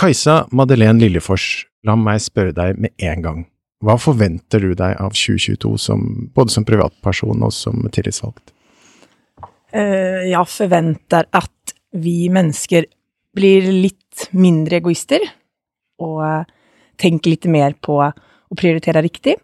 Kajsa 0.00 0.46
Madeleine 0.56 0.96
Lillefors, 0.96 1.66
la 1.84 1.92
meg 1.92 2.22
spørre 2.24 2.54
deg 2.56 2.78
med 2.80 3.02
en 3.04 3.24
gang. 3.24 3.40
Hva 3.84 3.98
forventer 4.00 4.62
du 4.64 4.70
deg 4.72 4.94
av 4.96 5.12
2022, 5.12 5.74
som, 5.76 6.06
både 6.32 6.54
som 6.54 6.64
privatperson 6.64 7.44
og 7.44 7.52
som 7.52 7.82
tillitsvalgt? 7.92 8.54
Eh, 9.76 10.30
jeg 10.30 10.48
forventer 10.48 11.28
at 11.36 11.74
vi 12.00 12.30
mennesker 12.32 12.88
blir 13.36 13.68
litt 13.68 14.24
mindre 14.32 14.78
egoister, 14.80 15.20
og 16.00 16.24
eh, 16.24 16.48
tenker 16.96 17.34
litt 17.34 17.50
mer 17.52 17.76
på 17.76 17.98
å 18.00 18.56
prioritere 18.56 19.04
riktig. 19.04 19.36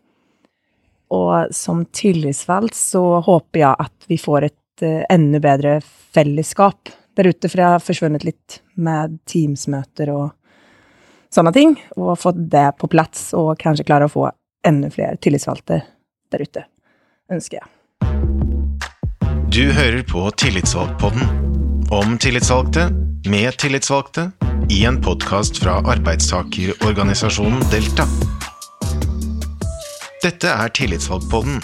Og 1.12 1.52
som 1.52 1.84
tillitsvalgt 1.93 2.80
så 2.80 3.04
håper 3.29 3.61
jeg 3.61 3.84
at 3.91 4.09
vi 4.09 4.16
får 4.18 4.48
et 4.48 4.88
uh, 4.88 5.04
enda 5.12 5.38
bedre 5.38 5.77
fellesskap 5.84 6.91
der 7.16 7.29
ute, 7.30 7.46
for 7.46 7.61
det 7.61 7.68
har 7.68 7.84
forsvunnet 7.84 8.25
litt 8.27 8.59
med 8.75 9.20
Teams-møter 9.30 10.11
og 10.16 10.32
sånne 11.34 11.52
ting, 11.54 11.77
og 11.96 12.16
fått 12.20 12.39
det 12.53 12.68
på 12.80 12.89
plass, 12.90 13.30
og 13.36 13.57
kanskje 13.61 13.86
klare 13.89 14.08
å 14.08 14.12
få 14.12 14.29
enda 14.67 14.90
flere 14.90 15.18
tillitsvalgte 15.22 15.82
der 16.32 16.43
ute, 16.43 16.67
ønsker 17.32 17.61
jeg. 17.61 17.71
Du 19.53 19.62
hører 19.72 20.03
på 20.04 20.26
Tillitsvalgtpodden, 20.43 21.29
om 21.94 22.17
tillitsvalgte, 22.18 22.89
med 23.31 23.57
tillitsvalgte, 23.62 24.31
i 24.70 24.82
en 24.84 24.98
podkast 25.03 25.61
fra 25.62 25.79
arbeidstakerorganisasjonen 25.86 27.62
Delta. 27.70 28.08
Dette 30.25 30.50
er 30.50 30.72
Tillitsvalgtpodden. 30.75 31.62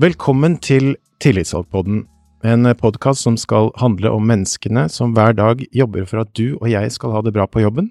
Velkommen 0.00 0.56
til 0.62 0.94
Tillitsvalgtpodden, 1.20 2.06
en 2.42 2.64
podkast 2.74 3.20
som 3.20 3.36
skal 3.36 3.70
handle 3.76 4.10
om 4.10 4.24
menneskene 4.24 4.86
som 4.88 5.12
hver 5.14 5.34
dag 5.36 5.60
jobber 5.76 6.06
for 6.08 6.22
at 6.22 6.32
du 6.32 6.56
og 6.60 6.70
jeg 6.70 6.92
skal 6.92 7.12
ha 7.12 7.20
det 7.22 7.34
bra 7.36 7.46
på 7.46 7.60
jobben, 7.60 7.90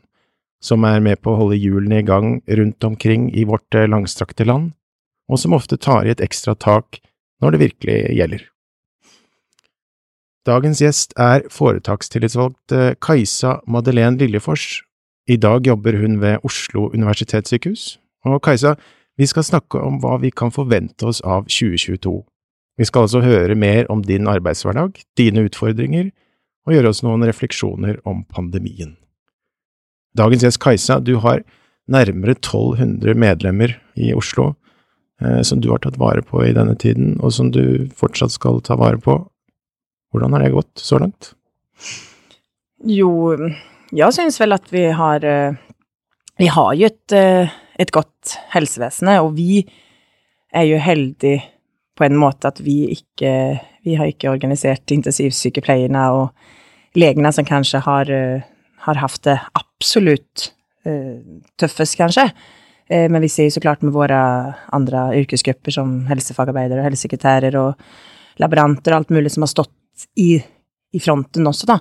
som 0.61 0.83
er 0.83 0.99
med 0.99 1.21
på 1.21 1.31
å 1.33 1.39
holde 1.43 1.59
hjulene 1.59 2.01
i 2.01 2.05
gang 2.05 2.39
rundt 2.57 2.83
omkring 2.83 3.29
i 3.29 3.45
vårt 3.45 3.75
eh, 3.75 3.87
langstrakte 3.87 4.47
land, 4.47 4.71
og 5.29 5.39
som 5.39 5.53
ofte 5.53 5.77
tar 5.77 6.07
i 6.07 6.13
et 6.13 6.21
ekstra 6.21 6.55
tak 6.55 6.99
når 7.41 7.51
det 7.51 7.61
virkelig 7.61 7.99
gjelder. 8.17 8.43
Dagens 10.49 10.81
gjest 10.81 11.13
er 11.19 11.45
foretakstillitsvalgt 11.53 12.73
eh, 12.73 12.95
Kajsa 12.99 13.59
Madeleine 13.67 14.17
Lillefors, 14.17 14.81
i 15.29 15.37
dag 15.37 15.67
jobber 15.67 15.93
hun 16.01 16.17
ved 16.21 16.41
Oslo 16.43 16.89
universitetssykehus. 16.89 17.99
Og 18.25 18.41
Kajsa, 18.41 18.73
vi 19.13 19.27
skal 19.29 19.45
snakke 19.45 19.77
om 19.77 19.99
hva 20.01 20.17
vi 20.17 20.31
kan 20.33 20.49
forvente 20.49 21.05
oss 21.05 21.21
av 21.21 21.45
2022. 21.45 22.23
Vi 22.79 22.87
skal 22.87 23.05
altså 23.05 23.19
høre 23.19 23.57
mer 23.59 23.89
om 23.91 23.99
din 24.05 24.29
arbeidshverdag, 24.31 25.01
dine 25.19 25.43
utfordringer, 25.49 26.13
og 26.63 26.75
gjøre 26.75 26.93
oss 26.93 27.01
noen 27.03 27.25
refleksjoner 27.27 27.97
om 28.07 28.21
pandemien. 28.31 28.93
Dagens 30.15 30.45
gjest 30.45 30.61
Kajsa, 30.63 30.99
du 31.03 31.17
har 31.23 31.43
nærmere 31.91 32.37
1200 32.37 33.17
medlemmer 33.19 33.75
i 33.99 34.13
Oslo 34.15 34.53
eh, 35.19 35.41
som 35.43 35.59
du 35.59 35.69
har 35.73 35.83
tatt 35.83 35.99
vare 35.99 36.23
på 36.23 36.45
i 36.45 36.53
denne 36.55 36.77
tiden, 36.79 37.17
og 37.19 37.33
som 37.35 37.51
du 37.51 37.89
fortsatt 37.99 38.31
skal 38.37 38.61
ta 38.63 38.79
vare 38.79 39.01
på. 39.03 39.17
Hvordan 40.13 40.37
har 40.37 40.45
det 40.45 40.55
gått 40.55 40.79
så 40.79 41.01
langt? 41.03 41.33
Jo, 42.87 43.11
jeg 43.91 44.15
syns 44.15 44.39
vel 44.39 44.55
at 44.55 44.71
vi 44.71 44.87
har 44.95 45.25
eh, 45.27 45.59
Vi 46.39 46.47
har 46.47 46.73
jo 46.79 46.87
et, 46.87 47.11
eh, 47.11 47.51
et 47.75 47.91
godt 47.91 48.37
helsevesen, 48.53 49.11
og 49.19 49.33
vi 49.35 49.65
er 50.55 50.69
jo 50.69 50.77
heldige 50.79 51.43
på 51.99 52.07
en 52.07 52.17
måte 52.19 52.49
at 52.49 52.61
vi 52.63 52.85
ikke 52.95 53.33
Vi 53.83 53.95
har 53.95 54.09
ikke 54.11 54.29
organisert 54.29 54.91
intensivsykepleierne 54.91 56.01
og 56.11 56.97
legene 56.99 57.31
som 57.31 57.45
kanskje 57.47 57.79
har, 57.79 58.09
eh, 58.11 58.41
har 58.85 58.95
hatt 58.99 59.21
det 59.23 59.39
absolutt 59.55 60.53
tøffest, 61.59 61.97
kanskje. 61.99 62.23
Men 62.89 63.21
vi 63.21 63.27
ser 63.29 63.45
jo 63.45 63.53
så 63.53 63.61
klart 63.61 63.83
med 63.83 63.93
våre 63.93 64.17
andre 64.73 65.11
yrkesgrupper 65.19 65.71
som 65.75 66.05
helsefagarbeidere, 66.09 66.79
og 66.79 66.87
helsesekretærer 66.87 67.57
og 67.59 67.75
laboranter 68.39 68.95
og 68.95 69.01
alt 69.01 69.13
mulig 69.13 69.31
som 69.31 69.45
har 69.45 69.51
stått 69.51 70.07
i, 70.17 70.39
i 70.93 71.01
fronten 71.03 71.47
også, 71.47 71.69
da. 71.69 71.77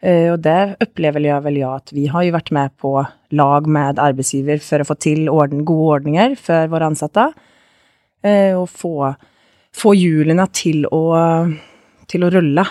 Eh, 0.00 0.30
og 0.32 0.40
det 0.44 0.80
opplever 0.80 1.26
jeg 1.26 1.44
vel 1.44 1.58
ja, 1.60 1.74
at 1.76 1.92
vi 1.92 2.06
har 2.10 2.24
jo 2.24 2.34
vært 2.34 2.52
med 2.56 2.72
på 2.80 2.94
lag 3.36 3.66
med 3.68 4.00
arbeidsgiver 4.00 4.62
for 4.64 4.80
å 4.80 4.88
få 4.88 4.96
til 5.00 5.28
orden, 5.32 5.64
gode 5.68 5.98
ordninger 6.00 6.36
for 6.40 6.70
våre 6.72 6.88
ansatte. 6.88 7.28
Eh, 8.24 8.56
og 8.56 8.66
få, 8.72 9.12
få 9.76 9.94
hjulene 9.96 10.46
til 10.56 10.86
å, 10.90 11.02
til 12.10 12.26
å 12.26 12.30
rulle. 12.34 12.64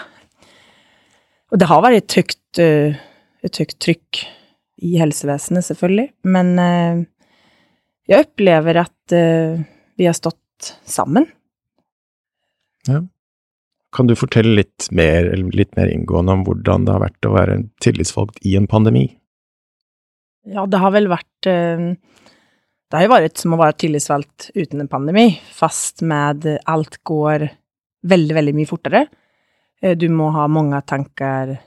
Og 1.50 1.62
det 1.62 1.70
har 1.70 1.84
vært 1.86 2.02
et 2.04 2.18
høyt, 2.20 2.62
eh, 2.62 3.00
et 3.46 3.62
høyt 3.62 3.78
trykk 3.82 4.24
i 4.86 4.96
helsevesenet, 5.02 5.66
selvfølgelig. 5.68 6.08
Men 6.32 6.54
jeg 8.08 8.24
opplever 8.24 8.80
at 8.80 9.12
vi 9.12 10.06
har 10.08 10.16
stått 10.16 10.70
sammen. 10.88 11.26
Ja. 12.88 13.02
Kan 13.96 14.08
du 14.08 14.14
fortelle 14.18 14.54
litt 14.60 14.88
mer, 14.94 15.32
litt 15.56 15.74
mer 15.78 15.90
inngående 15.90 16.36
om 16.38 16.44
hvordan 16.46 16.86
det 16.86 16.94
har 16.94 17.04
vært 17.08 17.26
å 17.26 17.34
være 17.34 17.56
tillitsvalgt 17.82 18.38
i 18.46 18.54
en 18.60 18.70
pandemi? 18.70 19.08
Ja, 20.50 20.66
det 20.70 20.82
har 20.82 20.94
vel 20.94 21.10
vært 21.12 21.50
eh, 21.50 21.90
Det 22.90 22.98
har 22.98 23.06
jo 23.06 23.14
vært 23.14 23.38
som 23.38 23.54
å 23.54 23.60
være 23.62 23.78
tillitsvalgt 23.84 24.50
uten 24.58 24.82
en 24.82 24.90
pandemi, 24.90 25.28
fast 25.54 26.02
med 26.02 26.48
alt 26.66 26.98
går 27.06 27.46
veldig, 28.10 28.36
veldig 28.40 28.54
mye 28.58 28.70
fortere. 28.70 29.04
Eh, 29.82 29.94
du 29.94 30.08
må 30.10 30.32
ha 30.34 30.48
mange 30.50 30.80
tanker 30.90 31.58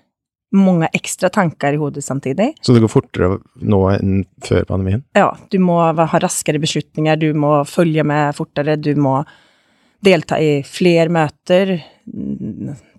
mange 0.53 0.88
ekstra 0.93 1.31
tanker 1.32 1.72
i 1.72 1.81
hodet 1.81 2.05
samtidig. 2.05 2.50
Så 2.61 2.75
det 2.75 2.82
går 2.84 2.93
fortere 2.93 3.28
nå 3.65 3.78
enn 3.94 4.25
før 4.44 4.66
pandemien? 4.69 5.05
Ja, 5.16 5.31
du 5.49 5.59
må 5.65 5.78
ha 5.81 6.21
raskere 6.21 6.61
beslutninger, 6.61 7.16
du 7.16 7.32
må 7.32 7.55
følge 7.69 8.05
med 8.05 8.37
fortere, 8.37 8.77
du 8.77 8.93
må 9.00 9.22
delta 10.05 10.38
i 10.43 10.59
flere 10.66 11.09
møter. 11.12 11.78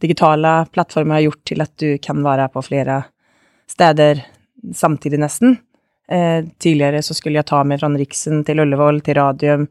Digitale 0.01 0.55
plattformer 0.73 1.19
har 1.19 1.27
gjort 1.27 1.43
til 1.51 1.65
at 1.65 1.75
du 1.77 1.89
kan 2.01 2.23
være 2.25 2.49
på 2.53 2.65
flere 2.65 3.03
steder 3.69 4.23
samtidig, 4.73 5.19
nesten. 5.21 5.59
Eh, 6.11 6.45
tidligere 6.59 7.01
så 7.01 7.15
skulle 7.15 7.39
jeg 7.39 7.47
ta 7.47 7.61
meg 7.63 7.79
fra 7.79 7.89
Riksen 7.95 8.43
til 8.43 8.59
Ullevål, 8.63 9.01
til 9.05 9.17
Radium, 9.19 9.67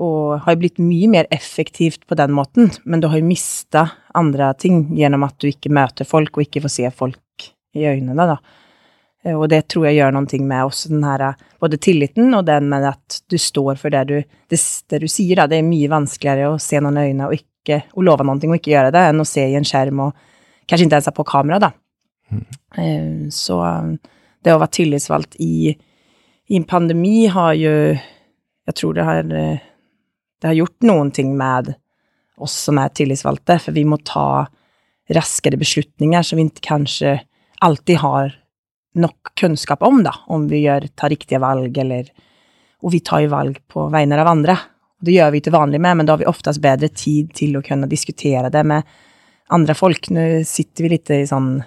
og 0.00 0.40
har 0.46 0.56
blitt 0.58 0.80
mye 0.82 1.08
mer 1.10 1.28
effektivt 1.34 2.06
på 2.08 2.16
den 2.18 2.32
måten, 2.34 2.72
men 2.84 3.02
du 3.02 3.06
har 3.12 3.20
jo 3.20 3.28
mista 3.28 3.84
andre 4.16 4.50
ting 4.58 4.88
gjennom 4.96 5.26
at 5.26 5.36
du 5.38 5.50
ikke 5.50 5.70
møter 5.70 6.08
folk, 6.08 6.34
og 6.34 6.46
ikke 6.46 6.64
får 6.64 6.74
se 6.78 6.90
folk 6.96 7.50
i 7.76 7.84
øynene, 7.90 8.26
da. 8.26 8.38
Eh, 9.24 9.36
og 9.36 9.48
det 9.52 9.66
tror 9.68 9.88
jeg 9.88 10.00
gjør 10.00 10.16
noe 10.16 10.40
med 10.40 10.64
også 10.64 10.92
den 10.92 11.04
her 11.04 11.26
både 11.60 11.80
tilliten 11.80 12.34
og 12.36 12.46
den 12.48 12.68
med 12.72 12.88
at 12.88 13.20
du 13.30 13.38
står 13.40 13.76
for 13.80 13.92
det 13.92 14.04
du, 14.08 14.16
det, 14.50 14.60
det 14.90 15.00
du 15.00 15.08
sier. 15.08 15.36
Da. 15.36 15.48
Det 15.48 15.60
er 15.60 15.68
mye 15.68 15.92
vanskeligere 15.92 16.52
å 16.52 16.60
se 16.60 16.80
noen 16.80 17.00
øyne 17.00 17.28
og 17.28 17.36
ikke 17.38 17.84
å 17.96 18.04
love 18.04 18.26
noe 18.26 18.36
og 18.36 18.58
ikke 18.58 18.74
gjøre 18.74 18.92
det, 18.92 19.06
enn 19.08 19.22
å 19.22 19.28
se 19.28 19.44
i 19.48 19.56
en 19.56 19.64
skjerm 19.64 20.02
og 20.08 20.26
kanskje 20.68 20.88
ikke 20.88 21.00
ens 21.00 21.14
på 21.16 21.28
kamera, 21.28 21.60
da. 21.62 21.70
Mm. 22.32 23.30
Så 23.32 23.60
det 24.44 24.54
å 24.54 24.60
være 24.60 24.76
tillitsvalgt 24.78 25.38
i, 25.42 25.72
i, 25.72 26.56
en 26.58 26.66
pandemi 26.68 27.26
har 27.32 27.54
jo 27.58 27.72
Jeg 28.64 28.76
tror 28.80 28.94
det 28.96 29.04
har, 29.04 29.22
det 29.28 30.48
har 30.48 30.56
gjort 30.56 30.86
noen 30.88 31.10
ting 31.12 31.34
med 31.36 31.74
oss 32.40 32.54
som 32.66 32.78
er 32.80 32.94
tillitsvalgte, 32.96 33.58
for 33.60 33.76
vi 33.76 33.84
må 33.84 33.98
ta 34.00 34.46
raskere 35.12 35.58
beslutninger 35.60 36.24
som 36.24 36.40
vi 36.40 36.46
ikke 36.48 36.64
kanskje 36.64 37.18
alltid 37.60 38.00
har 38.00 38.32
nok 38.94 39.34
kunnskap 39.36 39.82
om, 39.82 40.02
da, 40.06 40.14
om 40.32 40.46
vi 40.48 40.62
gjør, 40.64 40.88
tar 40.96 41.12
riktige 41.12 41.42
valg, 41.42 41.76
eller 41.78 42.08
Og 42.84 42.92
vi 42.92 43.00
tar 43.00 43.22
jo 43.24 43.30
valg 43.32 43.60
på 43.68 43.86
vegne 43.88 44.18
av 44.20 44.28
andre. 44.28 44.58
Det 45.00 45.14
gjør 45.14 45.30
vi 45.32 45.38
ikke 45.40 45.54
vanlig 45.54 45.78
med, 45.80 45.96
men 45.96 46.06
da 46.06 46.12
har 46.12 46.20
vi 46.20 46.26
oftest 46.28 46.60
bedre 46.60 46.90
tid 46.92 47.30
til 47.32 47.56
å 47.56 47.62
kunne 47.64 47.88
diskutere 47.88 48.50
det 48.52 48.60
med 48.64 48.82
andre 49.48 49.74
folk. 49.74 50.10
Nå 50.12 50.44
sitter 50.44 50.84
vi 50.84 50.90
litt 50.92 51.08
i 51.10 51.22
sånn 51.24 51.62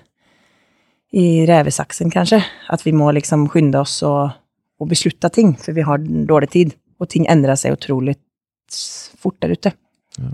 i 1.11 1.45
revesaksen, 1.47 2.11
kanskje. 2.11 2.41
At 2.69 2.83
vi 2.85 2.93
må 2.95 3.11
liksom 3.15 3.47
skynde 3.51 3.79
oss 3.79 4.01
og, 4.07 4.31
og 4.79 4.89
beslutte 4.91 5.29
ting, 5.33 5.55
for 5.59 5.75
vi 5.77 5.85
har 5.87 6.03
dårlig 6.03 6.51
tid. 6.53 6.75
Og 6.99 7.09
ting 7.11 7.27
endrer 7.29 7.57
seg 7.59 7.77
utrolig 7.77 8.17
fort 9.21 9.37
der 9.43 9.53
ute. 9.55 9.71
Ja. 10.17 10.33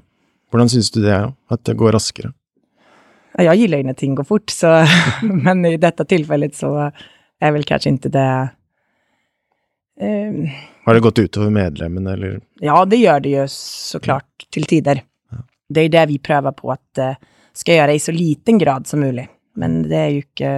Hvordan 0.54 0.72
syns 0.72 0.92
du 0.94 1.02
det 1.04 1.14
er, 1.14 1.30
at 1.52 1.64
det 1.68 1.78
går 1.78 1.94
raskere? 1.96 2.34
Jeg 3.34 3.58
liker 3.58 3.78
jo 3.78 3.84
när 3.84 3.94
ting 3.94 4.16
går 4.16 4.24
fort, 4.24 4.50
så, 4.50 4.86
men 5.22 5.66
i 5.66 5.78
dette 5.78 6.06
tilfellet 6.06 6.56
så 6.56 6.92
er 7.42 7.52
vel 7.52 7.66
kanskje 7.66 7.96
ikke 7.96 8.12
det... 8.14 8.30
Um, 10.02 10.50
Har 10.86 10.94
det 10.94 11.02
gått 11.02 11.20
utover 11.20 11.50
medlemmene, 11.50 12.14
eller? 12.14 12.40
Ja, 12.62 12.86
det 12.86 12.98
gjør 13.02 13.20
det 13.20 13.30
jo 13.34 13.46
så 13.50 14.00
klart 14.00 14.46
til 14.54 14.66
tider. 14.70 15.02
Ja. 15.32 15.42
Det 15.70 15.86
er 15.86 15.90
det 15.90 16.06
vi 16.14 16.20
prøver 16.22 16.54
på 16.54 16.72
at 16.74 17.02
uh, 17.02 17.18
skal 17.54 17.80
gjøre 17.80 17.96
i 17.98 18.02
så 18.02 18.14
liten 18.14 18.62
grad 18.62 18.88
som 18.90 19.02
mulig. 19.02 19.28
Men 19.60 19.84
det 19.86 20.00
er 20.00 20.10
jo 20.12 20.24
ikke 20.24 20.54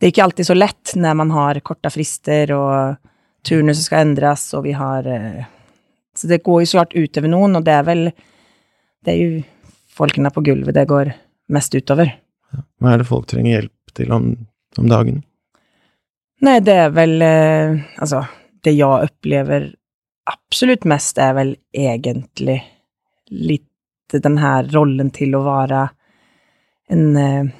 Det 0.00 0.06
er 0.06 0.12
ikke 0.12 0.24
alltid 0.24 0.48
så 0.48 0.56
lett 0.56 0.92
når 0.96 1.16
man 1.22 1.32
har 1.34 1.60
korte 1.64 1.92
frister 1.92 2.52
og 2.56 3.00
turnuset 3.46 3.86
skal 3.86 4.04
endres, 4.04 4.50
og 4.56 4.66
vi 4.66 4.74
har 4.76 5.06
uh, 5.08 5.48
Så 6.16 6.28
det 6.28 6.42
går 6.44 6.62
jo 6.62 6.68
så 6.68 6.80
klart 6.80 6.96
utover 6.96 7.32
noen, 7.32 7.56
og 7.56 7.64
det 7.64 7.74
er 7.76 7.88
vel 7.88 8.04
Det 8.10 9.14
er 9.14 9.18
jo 9.20 9.42
folkene 9.96 10.32
på 10.32 10.44
gulvet 10.44 10.76
det 10.76 10.86
går 10.88 11.10
mest 11.50 11.74
utover. 11.74 12.12
Hva 12.80 12.92
er 12.92 13.02
det 13.02 13.08
folk 13.08 13.26
trenger 13.28 13.56
hjelp 13.56 13.94
til 13.96 14.12
om, 14.14 14.30
om 14.78 14.88
dagen? 14.88 15.18
Nei, 16.46 16.60
det 16.64 16.76
er 16.86 16.92
vel 16.94 17.20
eh, 17.24 17.80
Altså, 18.00 18.22
det 18.64 18.76
jeg 18.76 19.10
opplever 19.10 19.66
absolutt 20.30 20.86
mest, 20.88 21.18
er 21.18 21.34
vel 21.36 21.54
egentlig 21.74 22.60
litt 23.30 23.66
den 24.10 24.38
her 24.42 24.66
rollen 24.74 25.10
til 25.14 25.34
å 25.38 25.44
være 25.44 25.88
en 26.90 27.16
eh, 27.16 27.50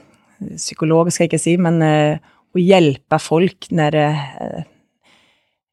psykolog, 0.56 1.11
skal 1.12 1.27
jeg 1.27 1.32
ikke 1.32 1.43
si, 1.43 1.56
men 1.61 1.81
eh, 1.85 2.21
å 2.50 2.61
hjelpe 2.61 3.21
folk 3.23 3.71
når 3.75 3.97
det, 3.97 4.11
eh, 4.44 4.62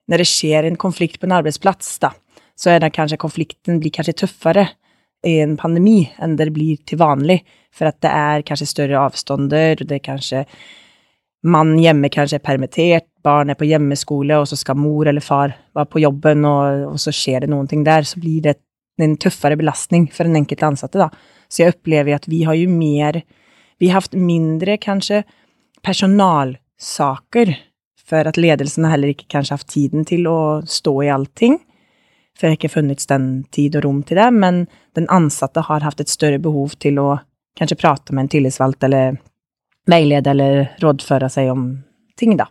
når 0.08 0.24
det 0.24 0.30
skjer 0.30 0.68
en 0.68 0.80
konflikt 0.80 1.20
på 1.22 1.30
en 1.30 1.38
arbeidsplass, 1.40 1.98
da, 2.04 2.14
så 2.58 2.74
er 2.74 2.84
det 2.84 2.94
kanskje 2.96 3.22
konflikten 3.22 3.82
blir 3.82 3.94
kanskje 3.94 4.18
tøffere 4.24 4.68
i 5.26 5.40
en 5.42 5.56
pandemi 5.60 6.04
enn 6.22 6.36
det 6.40 6.52
blir 6.54 6.82
til 6.88 7.02
vanlig, 7.02 7.42
for 7.74 7.90
at 7.90 8.00
det 8.06 8.12
er 8.14 8.46
kanskje 8.48 8.70
større 8.70 9.02
avstander, 9.08 9.82
det 9.84 10.00
er 10.00 10.06
kanskje 10.06 10.44
mann 11.48 11.76
hjemme 11.80 12.10
kanskje 12.12 12.40
er 12.40 12.46
permittert, 12.46 13.08
barn 13.24 13.52
er 13.52 13.58
på 13.60 13.68
hjemmeskole, 13.68 14.40
og 14.40 14.48
så 14.50 14.58
skal 14.60 14.80
mor 14.80 15.08
eller 15.10 15.24
far 15.24 15.54
være 15.76 15.90
på 15.92 16.02
jobben, 16.02 16.46
og, 16.50 16.86
og 16.94 17.02
så 17.02 17.14
skjer 17.14 17.46
det 17.46 17.52
noen 17.52 17.70
ting 17.70 17.84
der, 17.88 18.08
så 18.08 18.20
blir 18.22 18.42
det 18.46 18.58
en 19.02 19.18
tøffere 19.22 19.58
belastning 19.60 20.08
for 20.14 20.28
den 20.28 20.40
enkelte 20.40 20.66
ansatte, 20.72 21.02
da. 21.02 21.10
Så 21.48 21.64
jeg 21.64 21.76
opplever 21.76 22.18
at 22.18 22.26
vi 22.28 22.42
har 22.48 22.58
jo 22.58 22.70
mer 22.72 23.22
Vi 23.78 23.90
har 23.90 24.02
hatt 24.02 24.14
mindre, 24.18 24.78
kanskje, 24.78 25.24
personalsaker, 25.86 27.56
for 28.08 28.30
at 28.30 28.40
ledelsen 28.40 28.88
heller 28.88 29.12
ikke 29.12 29.28
kanskje 29.30 29.54
har 29.54 29.62
hatt 29.62 29.74
tiden 29.74 30.06
til 30.08 30.28
å 30.32 30.40
stå 30.66 30.94
i 31.04 31.12
allting. 31.14 31.60
For 32.38 32.46
det 32.46 32.54
har 32.54 32.60
ikke 32.60 32.76
funnits 32.76 33.10
den 33.10 33.28
tid 33.54 33.76
og 33.78 33.86
rom 33.86 34.04
til 34.06 34.20
det, 34.20 34.30
men 34.34 34.66
den 34.98 35.10
ansatte 35.14 35.66
har 35.68 35.86
hatt 35.86 36.02
et 36.02 36.12
større 36.12 36.40
behov 36.42 36.78
til 36.82 37.00
å 37.02 37.10
kanskje 37.58 37.80
prate 37.82 38.14
med 38.14 38.26
en 38.26 38.32
tillitsvalgt 38.36 38.86
eller 38.86 39.18
veilede 39.90 40.34
eller 40.34 40.60
rådføre 40.84 41.30
seg 41.34 41.50
om 41.52 41.70
ting, 42.20 42.36
da. 42.38 42.46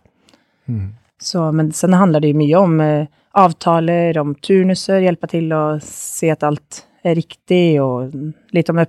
Mm. 0.67 0.95
Så, 1.19 1.51
men 1.51 1.71
sen 1.71 1.95
handler 1.97 2.21
det 2.21 2.33
jo 2.33 2.39
mye 2.41 2.59
om 2.59 2.81
eh, 2.83 3.07
avtaler, 3.37 4.17
om 4.19 4.35
turnuser, 4.35 5.01
hjelpe 5.05 5.29
til 5.31 5.51
å 5.55 5.63
se 5.83 6.29
at 6.33 6.45
alt 6.45 6.83
er 7.07 7.15
riktig, 7.17 7.79
og 7.81 8.13
litt 8.53 8.69
om 8.69 8.81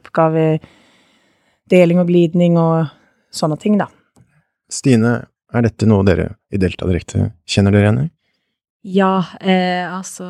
oppgavedeling 1.69 2.00
og 2.00 2.09
glidning 2.09 2.56
og 2.59 2.88
sånne 3.31 3.59
ting, 3.61 3.79
da. 3.79 3.88
Stine, 4.70 5.29
er 5.53 5.62
dette 5.65 5.87
noe 5.87 6.05
dere 6.05 6.37
i 6.53 6.59
Delta 6.59 6.87
Direkte 6.87 7.32
kjenner 7.47 7.73
dere 7.73 7.87
igjen 7.87 8.00
i? 8.05 8.09
Ja, 8.88 9.25
eh, 9.41 9.85
altså 9.85 10.25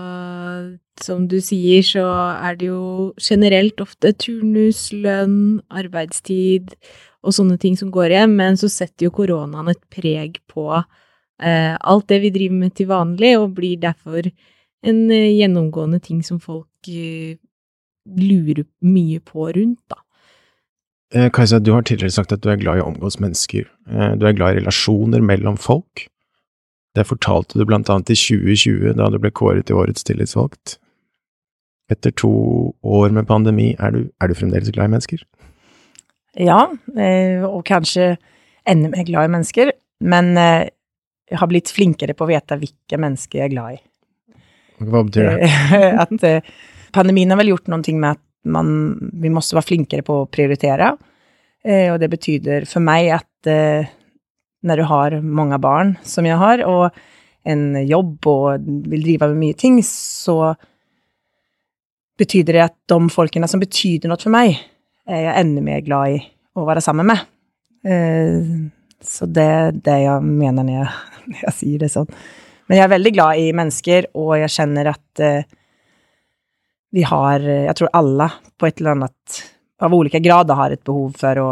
Som 0.98 1.28
du 1.28 1.38
sier, 1.40 1.82
så 1.82 2.02
er 2.42 2.56
det 2.58 2.66
jo 2.66 3.14
generelt 3.22 3.78
ofte 3.80 4.12
turnus, 4.18 4.90
lønn, 4.92 5.60
arbeidstid 5.70 6.74
og 7.22 7.34
sånne 7.34 7.56
ting 7.58 7.76
som 7.76 7.92
går 7.92 8.10
igjen, 8.10 8.34
men 8.34 8.56
så 8.58 8.66
setter 8.66 9.06
jo 9.06 9.14
koronaen 9.14 9.68
et 9.70 9.78
preg 9.90 10.40
på 10.50 10.74
eh, 10.74 11.76
alt 11.78 12.08
det 12.08 12.18
vi 12.24 12.32
driver 12.34 12.58
med 12.64 12.74
til 12.74 12.88
vanlig, 12.90 13.36
og 13.38 13.54
blir 13.54 13.78
derfor 13.78 14.26
en 14.82 15.10
eh, 15.10 15.38
gjennomgående 15.38 16.00
ting 16.02 16.24
som 16.26 16.40
folk 16.42 16.90
eh, 16.90 17.38
lurer 18.18 18.66
mye 18.82 19.22
på 19.22 19.52
rundt, 19.54 19.84
da. 19.86 20.02
Eh, 21.14 21.30
Kajsa, 21.32 21.58
du 21.58 21.72
har 21.72 21.82
tidligere 21.82 22.12
sagt 22.12 22.34
at 22.34 22.42
du 22.44 22.50
er 22.52 22.60
glad 22.60 22.78
i 22.78 22.82
å 22.84 22.90
omgås 22.90 23.16
mennesker. 23.22 23.68
Eh, 23.88 24.12
du 24.20 24.26
er 24.28 24.36
glad 24.36 24.54
i 24.56 24.60
relasjoner 24.60 25.24
mellom 25.24 25.56
folk. 25.60 26.04
Det 26.96 27.06
fortalte 27.08 27.56
du 27.56 27.64
blant 27.68 27.88
annet 27.92 28.12
i 28.12 28.18
2020, 28.18 28.92
da 28.98 29.08
du 29.12 29.16
ble 29.22 29.32
kåret 29.32 29.68
til 29.68 29.80
årets 29.80 30.04
tillitsvalgt. 30.04 30.76
Etter 31.88 32.12
to 32.12 32.30
år 32.84 33.14
med 33.16 33.28
pandemi, 33.30 33.70
er 33.80 33.94
du, 33.94 34.00
er 34.20 34.28
du 34.28 34.36
fremdeles 34.36 34.72
glad 34.74 34.90
i 34.90 34.94
mennesker? 34.96 35.24
Ja, 36.36 36.66
eh, 37.00 37.40
og 37.46 37.64
kanskje 37.68 38.16
enda 38.68 38.92
mer 38.92 39.08
glad 39.08 39.30
i 39.30 39.32
mennesker, 39.32 39.72
men 40.04 40.34
jeg 40.36 41.38
har 41.40 41.48
blitt 41.48 41.72
flinkere 41.72 42.12
på 42.14 42.26
å 42.26 42.28
vite 42.28 42.58
hvilke 42.60 42.98
mennesker 43.00 43.40
jeg 43.40 43.48
er 43.48 43.54
glad 43.54 43.78
i. 43.78 43.80
Hva 44.84 45.00
betyr 45.08 45.40
det? 45.40 45.48
At 46.04 46.92
pandemien 46.92 47.32
har 47.32 47.40
vel 47.40 47.54
gjort 47.54 47.72
noe 47.72 47.96
med 47.96 48.10
at 48.12 48.20
man, 48.46 48.70
vi 49.22 49.30
måste 49.32 49.56
være 49.58 49.70
flinkere 49.72 50.04
på 50.06 50.22
å 50.22 50.28
prioritere. 50.30 50.92
Eh, 51.64 51.88
og 51.92 51.98
det 52.02 52.10
betyder 52.12 52.66
for 52.70 52.84
meg 52.84 53.10
at 53.18 53.50
eh, 53.50 53.88
når 54.66 54.80
du 54.80 54.86
har 54.90 55.18
mange 55.22 55.58
barn, 55.62 55.96
som 56.06 56.26
jeg 56.26 56.38
har, 56.38 56.64
og 56.66 56.90
en 57.48 57.78
jobb 57.86 58.26
og 58.28 58.66
vil 58.90 59.04
drive 59.04 59.30
med 59.32 59.42
mye 59.42 59.58
ting, 59.58 59.78
så 59.86 60.54
betyder 62.18 62.58
det 62.58 62.64
at 62.66 62.76
de 62.90 62.98
folkene 63.14 63.48
som 63.50 63.62
betyder 63.62 64.10
noe 64.10 64.20
for 64.20 64.34
meg, 64.34 64.58
er 65.08 65.24
jeg 65.24 65.44
enda 65.44 65.62
mer 65.64 65.84
glad 65.86 66.16
i 66.16 66.18
å 66.58 66.66
være 66.68 66.82
sammen 66.84 67.08
med. 67.08 67.22
Eh, 67.86 68.50
så 69.04 69.28
det 69.30 69.46
er 69.46 69.76
det 69.76 70.00
jeg 70.02 70.26
mener 70.26 70.66
når 70.66 70.80
jeg, 70.80 71.22
når 71.30 71.44
jeg 71.46 71.56
sier 71.60 71.84
det 71.84 71.92
sånn. 71.94 72.10
Men 72.68 72.80
jeg 72.80 72.84
er 72.84 72.92
veldig 72.92 73.12
glad 73.14 73.40
i 73.40 73.52
mennesker, 73.56 74.10
og 74.18 74.34
jeg 74.42 74.52
kjenner 74.58 74.90
at 74.92 75.22
eh, 75.24 75.46
vi 76.94 77.02
har 77.04 77.42
Jeg 77.44 77.76
tror 77.76 77.90
alle 77.92 78.30
på 78.58 78.68
et 78.68 78.80
eller 78.80 78.96
annet 78.96 79.42
Av 79.84 79.94
ulike 79.94 80.20
grader 80.24 80.58
har 80.58 80.74
et 80.74 80.84
behov 80.86 81.12
for 81.20 81.40
å 81.42 81.50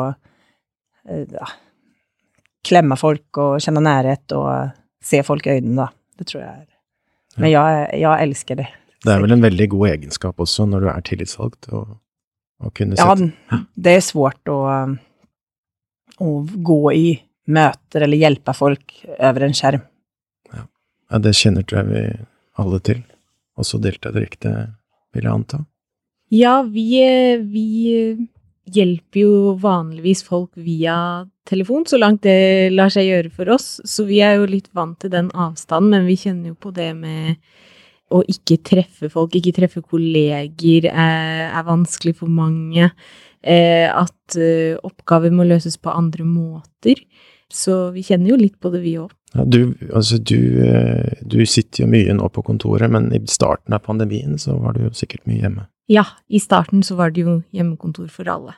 eh, 1.08 1.26
ja, 1.30 1.48
klemme 2.66 2.96
folk 2.98 3.38
og 3.38 3.60
kjenne 3.62 3.84
nærhet 3.84 4.34
og 4.34 4.72
se 5.04 5.20
folk 5.22 5.46
i 5.46 5.58
øynene, 5.58 5.84
da. 5.84 5.88
Det 6.18 6.26
tror 6.26 6.42
jeg 6.42 6.50
er 6.50 7.42
Men 7.42 7.52
jeg, 7.52 7.84
jeg 8.00 8.26
elsker 8.26 8.58
det. 8.58 8.66
Det 9.04 9.12
er 9.12 9.22
vel 9.22 9.36
en 9.36 9.44
veldig 9.44 9.68
god 9.76 9.88
egenskap 9.92 10.40
også, 10.42 10.66
når 10.66 10.82
du 10.82 10.88
er 10.90 11.04
tillitsvalgt, 11.06 11.68
å, 11.70 11.84
å 12.64 12.72
kunne 12.74 12.98
Ja, 12.98 13.14
det 13.76 13.92
er 13.92 14.02
svårt 14.02 14.50
å, 14.50 14.58
å 16.26 16.30
gå 16.72 16.80
i 16.96 17.06
møter 17.46 18.06
eller 18.06 18.24
hjelpe 18.24 18.54
folk 18.56 18.96
over 19.14 19.46
en 19.46 19.54
skjerm. 19.54 19.84
Ja, 20.56 20.66
det 21.22 21.36
kjenner 21.38 21.62
tror 21.62 21.84
jeg 21.84 21.92
vi 21.92 22.24
alle 22.62 22.80
til. 22.82 23.04
Også 23.60 23.78
delta 23.80 24.10
direkte, 24.12 24.72
vil 25.16 25.26
jeg 25.26 25.34
anta. 25.34 25.62
Ja, 26.34 26.60
vi, 26.62 26.86
eh, 27.02 27.42
vi 27.42 27.66
eh, 27.94 28.24
hjelper 28.74 29.20
jo 29.22 29.54
vanligvis 29.62 30.24
folk 30.26 30.56
via 30.58 31.26
telefon, 31.46 31.86
så 31.86 32.00
langt 32.00 32.24
det 32.26 32.72
lar 32.74 32.90
seg 32.90 33.06
gjøre 33.06 33.30
for 33.34 33.52
oss. 33.54 33.76
Så 33.86 34.06
vi 34.08 34.20
er 34.24 34.40
jo 34.40 34.48
litt 34.50 34.68
vant 34.74 34.98
til 35.02 35.12
den 35.14 35.30
avstanden, 35.30 35.94
men 35.94 36.10
vi 36.10 36.18
kjenner 36.18 36.52
jo 36.52 36.58
på 36.58 36.74
det 36.74 36.90
med 36.98 37.36
å 38.14 38.22
ikke 38.30 38.58
treffe 38.62 39.10
folk, 39.10 39.34
ikke 39.34 39.54
treffe 39.56 39.82
kolleger, 39.82 40.90
er, 40.92 41.46
er 41.50 41.66
vanskelig 41.66 42.16
for 42.20 42.30
mange. 42.30 42.90
Eh, 43.46 43.86
at 43.86 44.38
eh, 44.38 44.74
oppgaver 44.86 45.34
må 45.34 45.46
løses 45.46 45.78
på 45.78 45.94
andre 45.94 46.26
måter. 46.26 47.02
Så 47.52 47.92
vi 47.94 48.02
kjenner 48.06 48.34
jo 48.34 48.40
litt 48.40 48.58
på 48.58 48.72
det, 48.74 48.82
vi 48.82 48.96
òg. 48.98 49.12
Ja, 49.34 49.44
du, 49.44 49.74
altså 49.92 50.18
du, 50.22 50.38
eh, 50.64 51.16
du 51.22 51.40
sitter 51.46 51.84
jo 51.84 51.90
mye 51.90 52.14
nå 52.14 52.28
på 52.32 52.44
kontoret, 52.46 52.90
men 52.92 53.10
i 53.14 53.20
starten 53.30 53.74
av 53.74 53.82
pandemien 53.84 54.38
så 54.38 54.56
var 54.60 54.76
du 54.76 54.86
jo 54.86 54.92
sikkert 54.94 55.26
mye 55.26 55.42
hjemme. 55.42 55.66
Ja, 55.90 56.04
i 56.28 56.40
starten 56.42 56.82
så 56.86 56.96
var 56.98 57.12
det 57.14 57.26
jo 57.26 57.40
hjemmekontor 57.54 58.08
for 58.12 58.28
alle. 58.30 58.56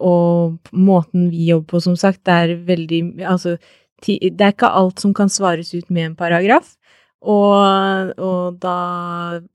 Og 0.00 0.56
måten 0.72 1.28
vi 1.32 1.50
jobber 1.50 1.74
på, 1.74 1.82
som 1.84 1.96
sagt, 1.98 2.22
det 2.28 2.36
er 2.36 2.54
veldig 2.68 3.02
Altså, 3.28 3.56
det 4.00 4.40
er 4.40 4.54
ikke 4.54 4.70
alt 4.72 5.00
som 5.02 5.12
kan 5.16 5.28
svares 5.28 5.74
ut 5.74 5.90
med 5.90 6.06
en 6.06 6.16
paragraf. 6.16 6.76
Og, 7.20 8.12
og 8.16 8.60
da 8.62 8.76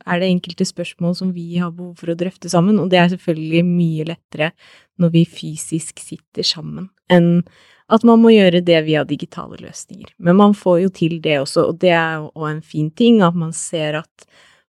er 0.06 0.20
det 0.22 0.30
enkelte 0.30 0.68
spørsmål 0.70 1.16
som 1.18 1.32
vi 1.34 1.56
har 1.58 1.74
behov 1.74 1.96
for 1.98 2.14
å 2.14 2.18
drøfte 2.18 2.52
sammen, 2.52 2.78
og 2.82 2.92
det 2.92 3.00
er 3.02 3.14
selvfølgelig 3.16 3.64
mye 3.66 4.10
lettere 4.12 4.52
når 5.02 5.14
vi 5.16 5.24
fysisk 5.28 6.04
sitter 6.04 6.46
sammen, 6.46 6.92
enn 7.12 7.42
at 7.92 8.06
man 8.06 8.22
må 8.22 8.32
gjøre 8.34 8.64
det 8.66 8.80
via 8.88 9.04
digitale 9.06 9.60
løsninger. 9.62 10.14
Men 10.18 10.38
man 10.40 10.56
får 10.58 10.80
jo 10.86 10.92
til 11.02 11.20
det 11.22 11.40
også, 11.42 11.68
og 11.70 11.80
det 11.82 11.94
er 11.94 12.24
jo 12.24 12.48
en 12.48 12.62
fin 12.66 12.90
ting, 12.90 13.22
at 13.26 13.38
man 13.38 13.54
ser 13.54 14.00
at 14.02 14.28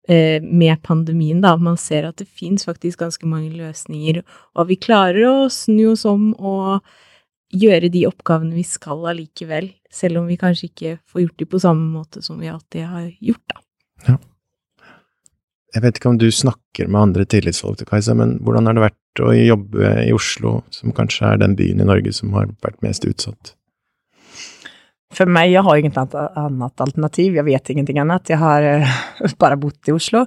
eh, 0.10 0.42
med 0.42 0.82
pandemien, 0.86 1.42
da, 1.42 1.56
man 1.58 1.78
ser 1.82 2.08
at 2.10 2.18
det 2.22 2.30
finnes 2.30 2.66
faktisk 2.66 3.04
ganske 3.04 3.30
mange 3.30 3.54
løsninger, 3.54 4.24
og 4.56 4.72
vi 4.72 4.80
klarer 4.82 5.26
å 5.30 5.36
snu 5.54 5.92
oss 5.94 6.06
om 6.10 6.32
og 6.38 6.86
gjøre 7.54 7.92
de 7.94 8.06
oppgavene 8.10 8.56
vi 8.56 8.64
skal 8.68 9.04
allikevel, 9.12 9.70
selv 9.94 10.22
om 10.22 10.30
vi 10.30 10.40
kanskje 10.40 10.70
ikke 10.70 10.96
får 11.12 11.26
gjort 11.26 11.42
de 11.42 11.50
på 11.52 11.62
samme 11.62 11.86
måte 11.94 12.24
som 12.26 12.40
vi 12.42 12.52
alltid 12.52 12.88
har 12.90 13.12
gjort, 13.20 13.46
da. 13.54 13.62
Jeg 15.76 15.84
vet 15.84 15.98
ikke 16.00 16.12
om 16.14 16.20
du 16.20 16.30
snakker 16.32 16.88
med 16.88 17.02
andre 17.02 17.26
tillitsvalgte, 17.28 17.84
Kajsa, 17.90 18.14
men 18.16 18.38
hvordan 18.48 18.70
har 18.70 18.78
det 18.78 18.86
vært 18.86 19.22
å 19.26 19.34
jobbe 19.36 19.90
i 20.06 20.14
Oslo, 20.16 20.62
som 20.72 20.94
kanskje 20.96 21.34
er 21.34 21.42
den 21.42 21.58
byen 21.60 21.84
i 21.84 21.88
Norge 21.88 22.14
som 22.16 22.32
har 22.38 22.48
vært 22.64 22.80
mest 22.86 23.04
utsatt? 23.10 23.52
For 25.16 25.28
meg, 25.32 25.52
jeg 25.52 25.64
har 25.68 25.80
inget 25.80 26.00
annet, 26.00 26.84
alternativ, 26.84 27.36
jeg 27.36 27.48
vet 27.48 27.72
ingenting 27.72 28.00
annet. 28.02 28.32
Jeg 28.32 28.40
har 28.40 28.68
eh, 28.68 28.96
bare 29.42 29.60
bodd 29.60 29.92
i 29.92 29.96
Oslo, 29.96 30.24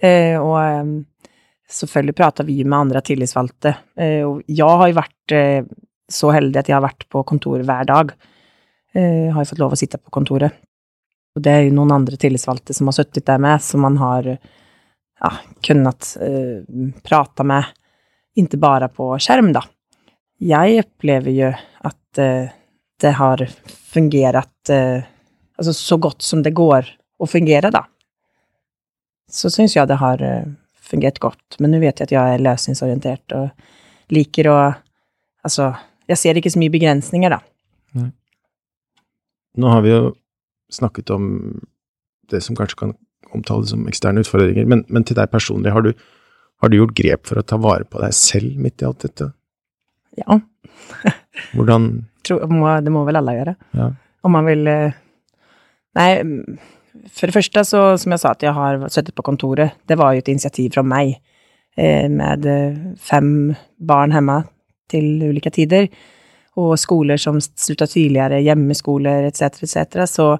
eh, 0.00 0.36
og 0.36 0.56
eh, 0.60 0.92
selvfølgelig 1.80 2.16
prater 2.20 2.48
vi 2.48 2.60
med 2.64 2.78
andre 2.78 3.02
tillitsvalgte. 3.04 3.74
Eh, 3.96 4.20
og 4.28 4.44
jeg 4.48 4.80
har 4.82 4.92
jo 4.92 5.00
vært 5.00 5.36
eh, 5.36 5.64
så 6.10 6.32
heldig 6.34 6.60
at 6.60 6.70
jeg 6.70 6.76
har 6.76 6.84
vært 6.84 7.06
på 7.12 7.22
kontoret 7.28 7.66
hver 7.68 7.86
dag. 7.88 8.12
Eh, 8.94 9.30
har 9.30 9.42
jeg 9.42 9.52
fått 9.52 9.62
lov 9.62 9.76
å 9.76 9.78
sitte 9.78 10.00
på 10.00 10.12
kontoret. 10.14 10.56
Og 11.36 11.44
det 11.44 11.52
er 11.52 11.66
jo 11.66 11.74
noen 11.76 11.94
andre 11.94 12.18
tillitsvalgte 12.18 12.74
som 12.74 12.90
har 12.90 12.96
sittet 12.96 13.28
der 13.28 13.38
med, 13.42 13.62
som 13.62 13.84
man 13.86 13.98
har 14.00 14.26
ja, 14.34 15.30
kunnet 15.66 16.16
eh, 16.22 16.64
prate 17.06 17.46
med 17.46 17.70
ikke 18.40 18.60
bare 18.62 18.88
på 18.92 19.12
skjerm, 19.20 19.52
da. 19.54 19.62
Jeg 20.40 20.80
opplever 20.82 21.34
jo 21.34 21.50
at 21.86 22.20
eh, 22.22 22.50
det 23.00 23.14
har 23.18 23.42
fungert 23.92 24.72
eh, 24.72 25.06
altså 25.60 25.74
så 25.76 25.98
godt 26.00 26.24
som 26.24 26.42
det 26.42 26.54
går 26.56 26.88
å 27.20 27.28
fungere, 27.28 27.70
da. 27.70 27.84
Så 29.30 29.52
syns 29.52 29.76
jeg 29.76 29.86
det 29.86 30.00
har 30.00 30.22
fungert 30.74 31.20
godt. 31.22 31.60
Men 31.60 31.70
nå 31.70 31.78
vet 31.82 32.00
jeg 32.00 32.08
at 32.08 32.14
jeg 32.16 32.34
er 32.34 32.42
løsningsorientert 32.42 33.36
og 33.38 34.14
liker 34.14 34.50
å 34.50 34.60
Altså, 35.40 35.70
jeg 36.10 36.18
ser 36.18 36.38
ikke 36.38 36.52
så 36.52 36.60
mye 36.60 36.72
begrensninger, 36.72 37.32
da. 37.32 37.40
Nå 39.58 39.70
har 39.72 39.82
vi 39.84 39.92
jo 39.92 40.02
snakket 40.70 41.10
om 41.10 41.24
det 42.30 42.42
som 42.44 42.56
kanskje 42.58 42.78
kan 42.78 42.94
omtales 43.34 43.72
som 43.72 43.86
eksterne 43.90 44.22
utfordringer, 44.22 44.66
men, 44.70 44.84
men 44.88 45.06
til 45.06 45.18
deg 45.18 45.30
personlig, 45.32 45.72
har 45.74 45.84
du, 45.86 45.92
har 46.62 46.70
du 46.70 46.78
gjort 46.78 46.96
grep 46.98 47.26
for 47.30 47.40
å 47.40 47.46
ta 47.46 47.58
vare 47.62 47.86
på 47.86 48.02
deg 48.02 48.14
selv 48.16 48.58
midt 48.62 48.82
i 48.82 48.88
alt 48.88 49.06
dette? 49.06 49.30
Ja. 50.18 50.38
Hvordan 51.54 51.90
Tror, 52.26 52.44
må, 52.52 52.68
det 52.84 52.92
må 52.92 53.02
vel 53.06 53.18
alle 53.20 53.36
gjøre. 53.38 53.54
Ja. 53.78 53.88
Om 54.26 54.34
man 54.36 54.48
vil 54.50 54.66
eh, 54.68 54.98
Nei, 55.96 56.10
for 57.10 57.26
det 57.26 57.34
første, 57.34 57.64
så, 57.66 57.80
som 57.98 58.12
jeg 58.14 58.22
sa, 58.22 58.34
at 58.36 58.44
jeg 58.44 58.54
har 58.54 58.82
sittet 58.92 59.16
på 59.16 59.24
kontoret, 59.26 59.78
det 59.90 59.96
var 59.98 60.14
jo 60.14 60.22
et 60.22 60.28
initiativ 60.30 60.76
fra 60.76 60.84
meg, 60.86 61.16
eh, 61.74 62.06
med 62.12 62.46
fem 63.02 63.30
barn 63.90 64.14
hjemme 64.14 64.36
til 64.90 65.22
ulike 65.30 65.52
tider, 65.54 65.88
og 66.60 66.74
skoler 66.82 67.20
som 67.20 67.38
slutta 67.40 67.86
tidligere, 67.88 68.42
hjemmeskoler 68.42 69.28
etc., 69.28 69.62
etc., 69.64 70.06
så 70.10 70.32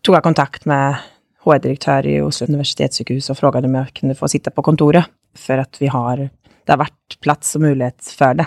tok 0.00 0.16
jeg 0.16 0.26
kontakt 0.26 0.68
med 0.70 1.00
HR-direktør 1.44 2.06
i 2.06 2.18
Oslo 2.22 2.46
universitetssykehus 2.50 3.30
og 3.32 3.38
spurte 3.38 3.64
om 3.66 3.78
jeg 3.80 3.94
kunne 3.96 4.16
få 4.18 4.28
sitte 4.30 4.52
på 4.54 4.64
kontoret, 4.64 5.08
for 5.36 5.62
at 5.62 5.80
vi 5.80 5.90
har 5.90 6.30
Det 6.60 6.76
har 6.76 6.84
vært 6.84 7.16
plass 7.24 7.56
og 7.56 7.62
mulighet 7.64 8.10
for 8.14 8.36
det. 8.36 8.44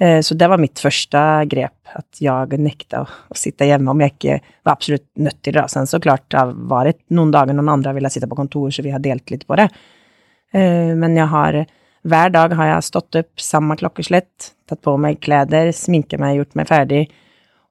Eh, 0.00 0.20
Så 0.20 0.34
det 0.34 0.48
var 0.48 0.58
mitt 0.58 0.80
første 0.80 1.20
grep, 1.46 1.76
at 1.94 2.18
jeg 2.18 2.58
nekta 2.58 3.04
å 3.04 3.36
sitte 3.36 3.68
hjemme 3.68 3.92
om 3.92 4.00
jeg 4.00 4.14
ikke 4.16 4.40
var 4.64 4.72
absolutt 4.72 5.06
nødt 5.16 5.42
til 5.42 5.52
det. 5.52 5.70
Sen 5.70 5.86
så 5.86 6.00
klart 6.00 6.24
det 6.30 6.40
har 6.40 6.52
vært 6.52 6.98
noen 7.10 7.30
dager 7.30 7.54
noen 7.54 7.68
andre 7.68 7.92
ville 7.94 8.10
sitte 8.10 8.26
på 8.26 8.38
kontor, 8.40 8.70
så 8.70 8.82
vi 8.82 8.90
har 8.90 8.98
delt 9.04 9.30
litt 9.30 9.46
på 9.46 9.56
det. 9.60 9.68
Eh, 10.52 10.94
Men 10.96 11.14
jeg 11.14 11.28
har 11.28 11.66
hver 12.02 12.32
dag 12.34 12.54
har 12.58 12.68
jeg 12.68 12.88
stått 12.88 13.18
opp 13.20 13.42
samme 13.42 13.76
klokkeslett, 13.78 14.52
tatt 14.66 14.82
på 14.82 14.96
meg 15.00 15.20
klær, 15.22 15.70
sminket 15.76 16.20
meg, 16.22 16.40
gjort 16.40 16.56
meg 16.58 16.70
ferdig, 16.70 17.02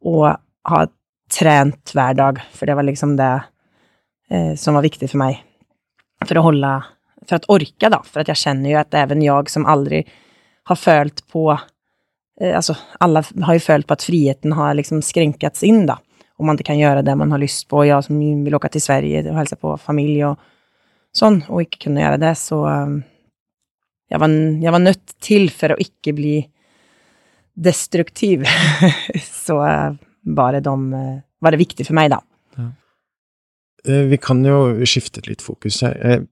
og 0.08 0.38
har 0.70 0.92
trent 1.32 1.94
hver 1.96 2.16
dag, 2.18 2.40
for 2.56 2.68
det 2.70 2.78
var 2.78 2.88
liksom 2.88 3.16
det 3.20 3.32
eh, 4.32 4.54
som 4.60 4.78
var 4.78 4.86
viktig 4.86 5.10
for 5.12 5.22
meg. 5.24 5.42
For 6.28 6.38
å 6.38 6.48
holde 6.52 6.80
For 7.30 7.38
å 7.38 7.56
orke, 7.56 7.90
da. 7.94 8.00
For 8.02 8.26
jeg 8.26 8.40
kjenner 8.40 8.72
jo 8.72 8.80
at 8.80 8.96
even 8.98 9.22
jeg 9.22 9.52
som 9.54 9.68
aldri 9.70 10.02
har 10.70 10.78
følt 10.78 11.22
på 11.30 11.44
eh, 11.54 12.56
Altså, 12.56 12.76
alle 13.00 13.22
har 13.22 13.58
jo 13.58 13.64
følt 13.64 13.88
på 13.88 13.94
at 13.98 14.06
friheten 14.06 14.56
har 14.58 14.74
liksom 14.78 15.04
skrenkats 15.06 15.64
inn, 15.64 15.86
da. 15.90 16.00
Om 16.42 16.50
man 16.50 16.58
ikke 16.58 16.72
kan 16.72 16.82
gjøre 16.82 17.04
det 17.06 17.16
man 17.18 17.32
har 17.32 17.42
lyst 17.42 17.68
på. 17.70 17.84
Jeg 17.86 18.08
som 18.08 18.18
vil 18.18 18.58
åke 18.58 18.72
til 18.74 18.82
Sverige 18.82 19.22
og 19.30 19.38
hilse 19.38 19.58
på 19.62 19.76
familie 19.82 20.32
og 20.32 20.42
sånn, 21.14 21.44
og 21.50 21.66
ikke 21.66 21.86
kunne 21.86 22.02
gjøre 22.02 22.22
det, 22.22 22.34
så 22.42 22.62
eh, 22.72 22.98
jeg 24.12 24.20
var, 24.20 24.34
jeg 24.66 24.76
var 24.76 24.84
nødt 24.84 25.14
til, 25.24 25.48
for 25.56 25.74
å 25.74 25.80
ikke 25.82 26.14
bli 26.18 26.36
destruktiv, 27.56 28.44
så 29.46 29.58
eh, 29.68 29.98
var 30.36 30.56
det, 30.56 30.66
de, 30.68 30.76
eh, 30.98 31.18
var 31.44 31.56
det 31.56 31.62
viktig 31.62 31.88
for 31.88 31.98
meg, 31.98 32.12
da. 32.14 32.22
Ja. 32.60 32.70
Vi 34.12 34.20
kan 34.22 34.44
jo 34.46 34.86
skifte 34.86 35.24
litt 35.28 35.44
fokus 35.46 35.82
her. 35.86 35.98
Eh, 36.04 36.28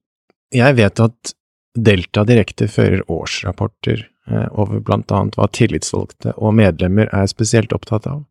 Jeg 0.49 0.75
vet 0.79 0.99
at 1.03 1.33
Delta 1.77 2.23
Direkte 2.25 2.67
fører 2.71 3.03
årsrapporter 3.11 4.01
eh, 4.01 4.47
over 4.51 4.81
blant 4.81 5.11
annet 5.13 5.37
hva 5.37 5.47
tillitsvalgte 5.53 6.33
og 6.37 6.55
medlemmer 6.57 7.11
er 7.13 7.29
spesielt 7.29 7.73
opptatt 7.75 8.07
av 8.09 8.23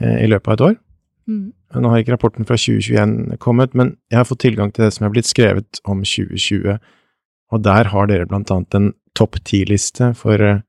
eh, 0.00 0.24
i 0.24 0.30
løpet 0.30 0.48
av 0.48 0.56
et 0.56 0.66
år. 0.70 0.80
Mm. 1.30 1.44
Nå 1.80 1.90
har 1.90 2.02
ikke 2.02 2.14
rapporten 2.14 2.46
fra 2.46 2.58
2021 2.60 3.38
kommet, 3.42 3.72
men 3.74 3.94
jeg 4.12 4.20
har 4.20 4.28
fått 4.28 4.42
tilgang 4.44 4.74
til 4.74 4.84
det 4.84 4.92
som 4.96 5.06
er 5.06 5.14
blitt 5.14 5.30
skrevet 5.30 5.80
om 5.88 6.02
2020, 6.04 6.76
og 7.54 7.62
der 7.62 7.90
har 7.92 8.10
dere 8.10 8.26
blant 8.30 8.50
annet 8.50 8.78
en 8.78 8.90
topp 9.14 9.38
ti-liste 9.46 10.10
for 10.18 10.42
eh, 10.42 10.64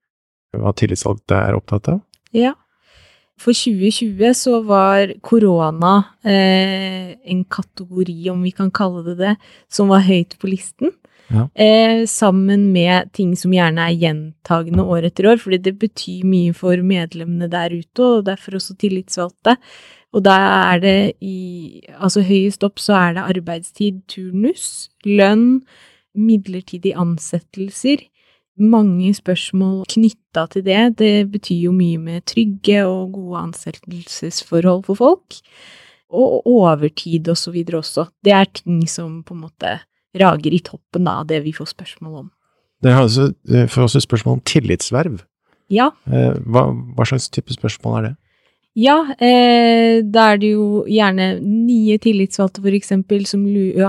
hva 0.56 0.74
tillitsvalgte 0.78 1.38
er 1.38 1.58
opptatt 1.58 1.90
av. 1.96 2.04
Ja. 2.36 2.54
For 3.42 3.52
2020 3.52 4.36
så 4.38 4.62
var 4.64 5.12
korona 5.26 5.96
eh, 6.24 7.16
en 7.20 7.42
kategori, 7.52 8.30
om 8.32 8.46
vi 8.46 8.54
kan 8.56 8.72
kalle 8.72 9.04
det 9.10 9.18
det, 9.20 9.34
som 9.68 9.92
var 9.92 10.06
høyt 10.08 10.38
på 10.40 10.52
listen. 10.54 10.94
Ja. 11.34 11.48
Eh, 11.58 12.06
sammen 12.08 12.70
med 12.72 13.12
ting 13.18 13.34
som 13.36 13.54
gjerne 13.54 13.90
er 13.90 13.98
gjentagende 13.98 14.86
år 14.86 15.10
etter 15.10 15.32
år, 15.32 15.42
fordi 15.42 15.60
det 15.68 15.76
betyr 15.82 16.24
mye 16.30 16.54
for 16.56 16.80
medlemmene 16.86 17.50
der 17.52 17.74
ute, 17.74 18.06
og 18.06 18.26
derfor 18.30 18.60
også 18.60 18.78
tillitsvalgte. 18.80 19.58
Og 20.16 20.24
da 20.24 20.36
er 20.72 20.80
det 20.80 21.00
i 21.20 21.82
Altså 22.00 22.24
høyest 22.24 22.64
opp 22.64 22.80
så 22.80 22.96
er 22.96 23.18
det 23.18 23.26
arbeidstid, 23.36 24.00
turnus, 24.12 24.90
lønn, 25.04 25.66
midlertidige 26.18 26.96
ansettelser. 26.98 28.04
Mange 28.60 29.10
spørsmål 29.14 29.84
knytta 29.92 30.46
til 30.54 30.64
det. 30.64 30.98
Det 31.00 31.32
betyr 31.32 31.66
jo 31.68 31.74
mye 31.76 31.98
med 32.00 32.26
trygge 32.26 32.86
og 32.88 33.12
gode 33.18 33.42
ansettelsesforhold 33.50 34.86
for 34.88 34.96
folk. 34.96 35.40
Og 36.16 36.46
overtid 36.48 37.28
og 37.30 37.38
så 37.38 37.52
videre 37.52 37.82
også. 37.82 38.08
Det 38.24 38.32
er 38.32 38.46
ting 38.54 38.86
som 38.90 39.24
på 39.24 39.34
en 39.36 39.44
måte 39.48 39.80
rager 40.16 40.54
i 40.56 40.62
toppen 40.64 41.08
av 41.12 41.26
det 41.28 41.42
vi 41.44 41.52
får 41.56 41.74
spørsmål 41.74 42.20
om. 42.24 42.30
Dere 42.84 43.00
er 43.00 43.08
altså 43.08 43.30
for 43.66 43.74
får 43.76 43.88
også 43.90 44.04
spørsmål 44.06 44.38
om 44.40 44.46
tillitsverv. 44.46 45.24
Ja, 45.74 45.90
Eh, 46.06 46.36
Hva, 46.46 46.70
hva 46.96 47.06
slags 47.10 47.30
type 47.34 47.52
spørsmål 47.54 47.98
er 47.98 48.08
det? 48.08 48.16
Ja, 48.76 48.98
eh, 49.24 50.02
da 50.04 50.34
er 50.34 50.40
det 50.42 50.50
jo 50.52 50.84
gjerne 50.92 51.30
nye 51.40 51.96
tillitsvalgte 52.04 52.60
for 52.60 52.76
eksempel 52.76 53.24
som 53.30 53.46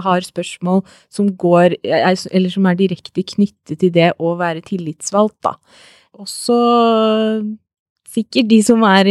har 0.06 0.22
spørsmål 0.22 0.84
som 1.10 1.32
går, 1.34 1.74
er, 1.82 2.14
eller 2.30 2.52
som 2.54 2.68
er 2.70 2.78
direkte 2.78 3.24
knyttet 3.34 3.80
til 3.80 3.90
det 3.90 4.12
å 4.22 4.36
være 4.38 4.62
tillitsvalgt, 4.62 5.40
da. 5.42 5.56
Også 6.14 6.58
sikkert 8.06 8.48
de 8.48 8.60
som 8.64 8.84
er, 8.86 9.10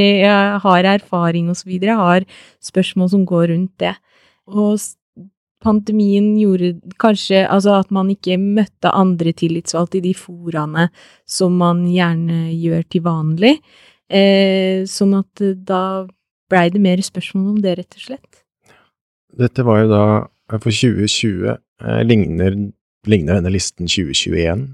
har 0.64 0.88
erfaring 0.96 1.52
videre, 1.68 2.00
har 2.00 2.26
spørsmål 2.64 3.12
som 3.12 3.26
går 3.28 3.50
rundt 3.52 3.76
det. 3.84 3.94
Og 4.48 4.80
pandemien 5.66 6.32
gjorde 6.40 6.76
kanskje 7.02 7.44
altså 7.50 7.80
at 7.82 7.92
man 7.92 8.10
ikke 8.14 8.38
møtte 8.40 8.94
andre 8.94 9.34
tillitsvalgte 9.34 10.00
i 10.00 10.06
de 10.08 10.14
foraene 10.18 10.88
som 11.28 11.58
man 11.60 11.84
gjerne 11.90 12.54
gjør 12.54 12.88
til 12.90 13.06
vanlig. 13.06 13.54
Eh, 14.10 14.86
sånn 14.90 15.16
at 15.18 15.42
eh, 15.42 15.56
da 15.58 16.06
blei 16.52 16.70
det 16.74 16.82
mer 16.82 17.02
spørsmål 17.02 17.56
om 17.56 17.62
det, 17.64 17.78
rett 17.80 17.98
og 17.98 18.08
slett. 18.08 18.42
Dette 19.36 19.66
var 19.66 19.82
jo 19.82 19.92
da 19.92 20.06
eh, 20.22 20.60
for 20.60 20.72
2020. 20.72 21.56
Eh, 21.82 22.02
ligner, 22.06 22.58
ligner 23.10 23.40
denne 23.40 23.54
listen 23.54 23.90
2021? 23.90 24.68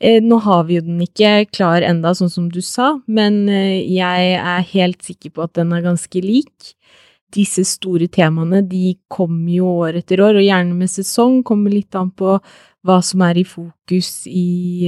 Eh, 0.00 0.20
nå 0.24 0.38
har 0.44 0.64
vi 0.68 0.76
jo 0.76 0.84
den 0.84 1.00
ikke 1.04 1.46
klar 1.52 1.84
enda, 1.84 2.12
sånn 2.16 2.32
som 2.32 2.48
du 2.52 2.60
sa, 2.64 2.96
men 3.08 3.46
eh, 3.48 3.80
jeg 3.96 4.32
er 4.36 4.70
helt 4.72 5.04
sikker 5.04 5.32
på 5.36 5.44
at 5.46 5.54
den 5.56 5.72
er 5.72 5.84
ganske 5.84 6.22
lik. 6.24 6.72
Disse 7.36 7.64
store 7.68 8.08
temaene, 8.12 8.62
de 8.64 8.96
kommer 9.12 9.52
jo 9.52 9.70
år 9.84 10.00
etter 10.00 10.20
år, 10.24 10.38
og 10.38 10.46
gjerne 10.46 10.76
med 10.76 10.92
sesong, 10.92 11.42
kommer 11.44 11.72
litt 11.72 11.96
an 11.98 12.12
på 12.16 12.38
hva 12.86 12.98
som 13.02 13.24
er 13.26 13.40
i 13.40 13.44
fokus 13.48 14.28
i 14.30 14.86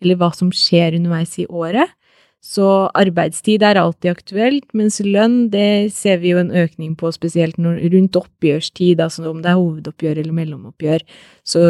Eller 0.00 0.16
hva 0.18 0.32
som 0.34 0.48
skjer 0.50 0.96
underveis 0.96 1.36
i 1.38 1.46
året. 1.46 1.92
Så 2.40 2.66
arbeidstid 2.96 3.62
er 3.62 3.76
alltid 3.76 4.14
aktuelt, 4.14 4.64
mens 4.72 4.96
lønn 5.04 5.50
det 5.52 5.92
ser 5.92 6.22
vi 6.22 6.32
jo 6.32 6.40
en 6.40 6.54
økning 6.56 6.94
på, 6.96 7.10
spesielt 7.12 7.58
når, 7.60 7.82
rundt 7.92 8.16
oppgjørstid, 8.16 9.02
altså 9.04 9.26
om 9.28 9.42
det 9.44 9.50
er 9.52 9.58
hovedoppgjør 9.58 10.22
eller 10.22 10.36
mellomoppgjør, 10.38 11.04
så 11.44 11.60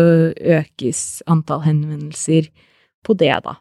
økes 0.61 1.25
antall 1.27 1.65
henvendelser 1.67 2.53
på 3.03 3.19
det, 3.19 3.33
da. 3.43 3.57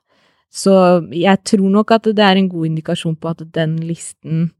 Så 0.53 0.75
jeg 1.13 1.41
tror 1.45 1.73
nok 1.73 1.91
at 1.97 2.11
det 2.13 2.25
er 2.25 2.37
en 2.37 2.49
god 2.49 2.69
indikasjon 2.69 3.17
på 3.17 3.33
at 3.33 3.43
den 3.57 3.77
listen 3.85 4.51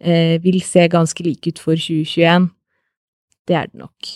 eh, 0.00 0.36
vil 0.44 0.60
se 0.64 0.86
ganske 0.92 1.24
lik 1.24 1.48
ut 1.48 1.60
for 1.60 1.76
2021. 1.76 2.48
Det 3.48 3.56
er 3.56 3.68
det 3.72 3.80
nok. 3.80 4.14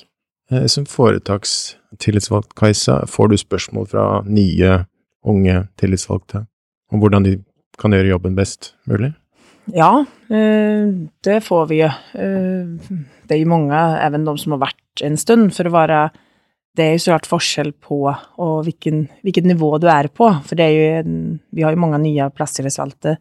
Eh, 0.53 0.67
Som 0.67 0.87
foretakstillitsvalgt, 0.87 2.55
Kajsa, 2.57 3.07
får 3.07 3.29
du 3.29 3.37
spørsmål 3.37 3.87
fra 3.89 4.07
nye, 4.27 4.85
unge 5.25 5.67
tillitsvalgte 5.77 6.47
om 6.91 7.01
hvordan 7.01 7.25
de 7.25 7.39
kan 7.81 7.97
gjøre 7.97 8.13
jobben 8.13 8.37
best 8.39 8.75
mulig? 8.91 9.15
Ja, 9.73 10.05
eh, 10.33 10.91
det 11.25 11.41
får 11.47 11.69
vi 11.71 11.83
ju. 11.83 11.91
Eh, 12.15 12.97
Det 13.31 13.37
er 13.37 13.45
jo 13.45 13.53
mange, 13.53 13.79
even 14.03 14.25
de 14.27 14.33
som 14.39 14.53
har 14.57 14.67
vært 14.67 15.05
en 15.07 15.17
stund, 15.17 15.53
for 15.55 15.65
å 15.69 15.71
være 15.71 16.11
det 16.77 16.85
er 16.85 16.93
jo 16.95 17.03
så 17.03 17.13
klart 17.13 17.27
forskjell 17.27 17.73
på 17.83 17.99
og 18.07 18.65
hvilken, 18.65 19.09
hvilket 19.23 19.47
nivå 19.47 19.79
du 19.81 19.89
er 19.91 20.09
på. 20.09 20.31
for 20.45 20.55
det 20.55 20.65
er 20.65 20.75
jo 20.75 21.39
vi 21.53 21.63
har 21.63 21.75
jo 21.75 21.81
mange 21.83 21.99
nye 21.99 22.31
plasttillitsvalgte 22.31 23.17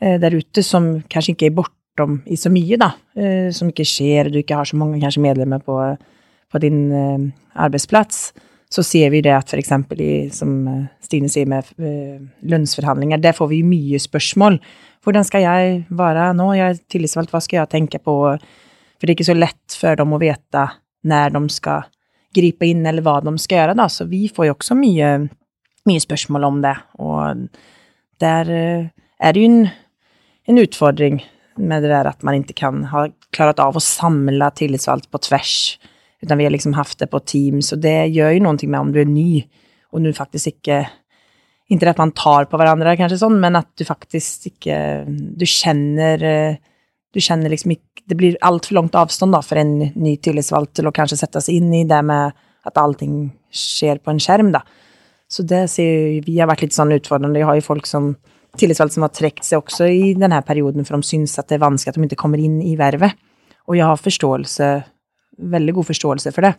der 0.00 0.18
där 0.18 0.34
ute 0.34 0.62
som 0.62 1.02
kanskje 1.10 1.34
ikke 1.34 1.46
er 1.46 1.56
bortom 1.56 2.22
i 2.26 2.36
så 2.36 2.50
mye, 2.50 2.76
da. 2.78 2.92
Eh, 3.16 3.50
som 3.50 3.68
ikke 3.68 3.86
skjer, 3.86 4.30
du 4.30 4.38
ikke 4.38 4.54
har 4.54 4.64
så 4.64 4.76
mange 4.76 5.00
kanskje 5.00 5.22
medlemmer 5.22 5.58
på, 5.58 5.96
på 6.52 6.58
din 6.58 6.92
eh, 6.92 7.32
arbetsplats. 7.56 8.32
Så 8.68 8.84
ser 8.84 9.10
vi 9.14 9.22
det 9.24 9.32
at 9.32 9.54
eksempel 9.56 10.00
i, 10.04 10.12
som 10.34 10.52
eh, 10.68 10.86
Stine 11.04 11.30
sier 11.32 11.48
med 11.48 11.70
eh, 11.80 12.20
lønnsforhandlinger, 12.48 13.20
der 13.22 13.36
får 13.36 13.48
vi 13.52 13.62
mye 13.64 14.00
spørsmål. 14.02 14.58
Hvordan 15.04 15.24
skal 15.24 15.46
jeg 15.46 15.78
være 15.88 16.32
nå? 16.36 16.50
Jeg 16.58 16.74
er 16.74 16.82
tillitsvalgt, 16.92 17.32
hva 17.32 17.40
skal 17.44 17.62
jeg 17.62 17.72
tenke 17.72 18.00
på? 18.04 18.16
For 18.98 19.06
det 19.06 19.14
er 19.14 19.16
ikke 19.16 19.30
så 19.30 19.38
lett 19.38 19.78
for 19.78 19.96
dem 19.96 20.12
å 20.12 20.20
vite 20.20 20.66
når 21.08 21.32
de 21.36 21.42
skal 21.54 21.88
gripe 22.36 22.68
inn, 22.68 22.84
eller 22.86 23.04
hva 23.04 23.18
de 23.24 23.32
skal 23.40 23.62
gjøre, 23.62 23.76
da. 23.78 23.88
Så 23.88 24.04
vi 24.10 24.26
får 24.28 24.50
jo 24.50 24.56
også 24.56 24.76
mye, 24.78 25.12
mye 25.88 26.04
spørsmål 26.04 26.48
om 26.50 26.62
det. 26.64 26.74
Og 27.00 27.46
der 28.22 28.52
eh, 28.52 28.88
er 29.18 29.34
det 29.34 29.44
jo 29.44 29.50
en, 29.52 29.60
en 30.50 30.62
utfordring 30.64 31.22
med 31.58 31.82
det 31.82 31.90
der 31.90 32.10
at 32.10 32.22
man 32.26 32.42
ikke 32.42 32.60
kan 32.60 32.84
ha 32.92 33.08
klart 33.34 33.60
av 33.62 33.76
å 33.76 33.82
samle 33.82 34.50
tillitsvalgte 34.58 35.10
på 35.12 35.22
tvers. 35.26 35.54
Utan 36.22 36.38
vi 36.38 36.46
har 36.48 36.54
liksom 36.54 36.74
hatt 36.74 36.96
det 36.98 37.10
på 37.12 37.20
Teams, 37.22 37.72
og 37.74 37.82
det 37.84 38.10
gjør 38.14 38.32
jo 38.34 38.44
noe 38.46 38.70
med 38.70 38.80
om 38.80 38.94
du 38.94 38.98
er 39.02 39.10
ny, 39.10 39.44
og 39.92 40.02
du 40.04 40.12
faktisk 40.12 40.56
ikke 40.56 40.86
Ikke 41.68 41.90
at 41.90 41.98
man 42.00 42.12
tar 42.16 42.48
på 42.48 42.56
hverandre, 42.56 42.96
kanskje 42.96 43.20
sånn, 43.20 43.38
men 43.40 43.56
at 43.56 43.68
du 43.76 43.84
faktisk 43.84 44.50
ikke 44.50 45.04
Du 45.36 45.44
kjenner 45.48 46.20
Du 47.12 47.20
kjenner 47.20 47.52
liksom 47.52 47.72
ikke 47.72 48.04
Det 48.08 48.16
blir 48.16 48.36
altfor 48.44 48.76
langt 48.76 48.96
avstand 48.96 49.32
da, 49.32 49.40
for 49.44 49.60
en 49.60 49.92
ny 49.94 50.16
tillitsvalgt 50.16 50.74
til 50.76 50.88
å 50.88 50.92
kanskje 50.96 51.20
sette 51.20 51.40
seg 51.44 51.60
inn 51.60 51.72
i 51.76 51.86
det 51.88 52.02
med 52.04 52.36
at 52.68 52.80
allting 52.80 53.30
skjer 53.52 54.00
på 54.00 54.12
en 54.12 54.20
skjerm, 54.20 54.50
da. 54.52 54.62
Så 55.28 55.44
det 55.44 55.66
ser 55.72 56.22
vi 56.24 56.38
har 56.38 56.48
vært 56.48 56.64
litt 56.64 56.76
sånn 56.76 56.92
utfordrende. 56.96 57.36
Vi 57.36 57.44
har 57.44 57.58
jo 57.58 57.64
folk 57.64 57.88
som 57.88 58.14
tillitsvalgte 58.58 58.96
som 58.96 59.04
har 59.04 59.12
trukket 59.12 59.44
seg 59.44 59.60
også 59.60 59.88
i 59.92 60.14
denne 60.16 60.40
perioden, 60.46 60.84
for 60.88 60.96
de 60.96 61.08
syns 61.08 61.36
at 61.40 61.50
det 61.50 61.58
er 61.58 61.64
vanskelig 61.66 61.92
at 61.92 62.00
de 62.00 62.08
ikke 62.08 62.22
kommer 62.24 62.40
inn 62.40 62.58
i 62.64 62.76
vervet. 62.80 63.16
Og 63.68 63.76
jeg 63.76 63.88
har 63.88 64.00
forståelse, 64.00 64.68
veldig 65.38 65.74
god 65.74 65.86
forståelse 65.86 66.32
for 66.34 66.42
det. 66.42 66.54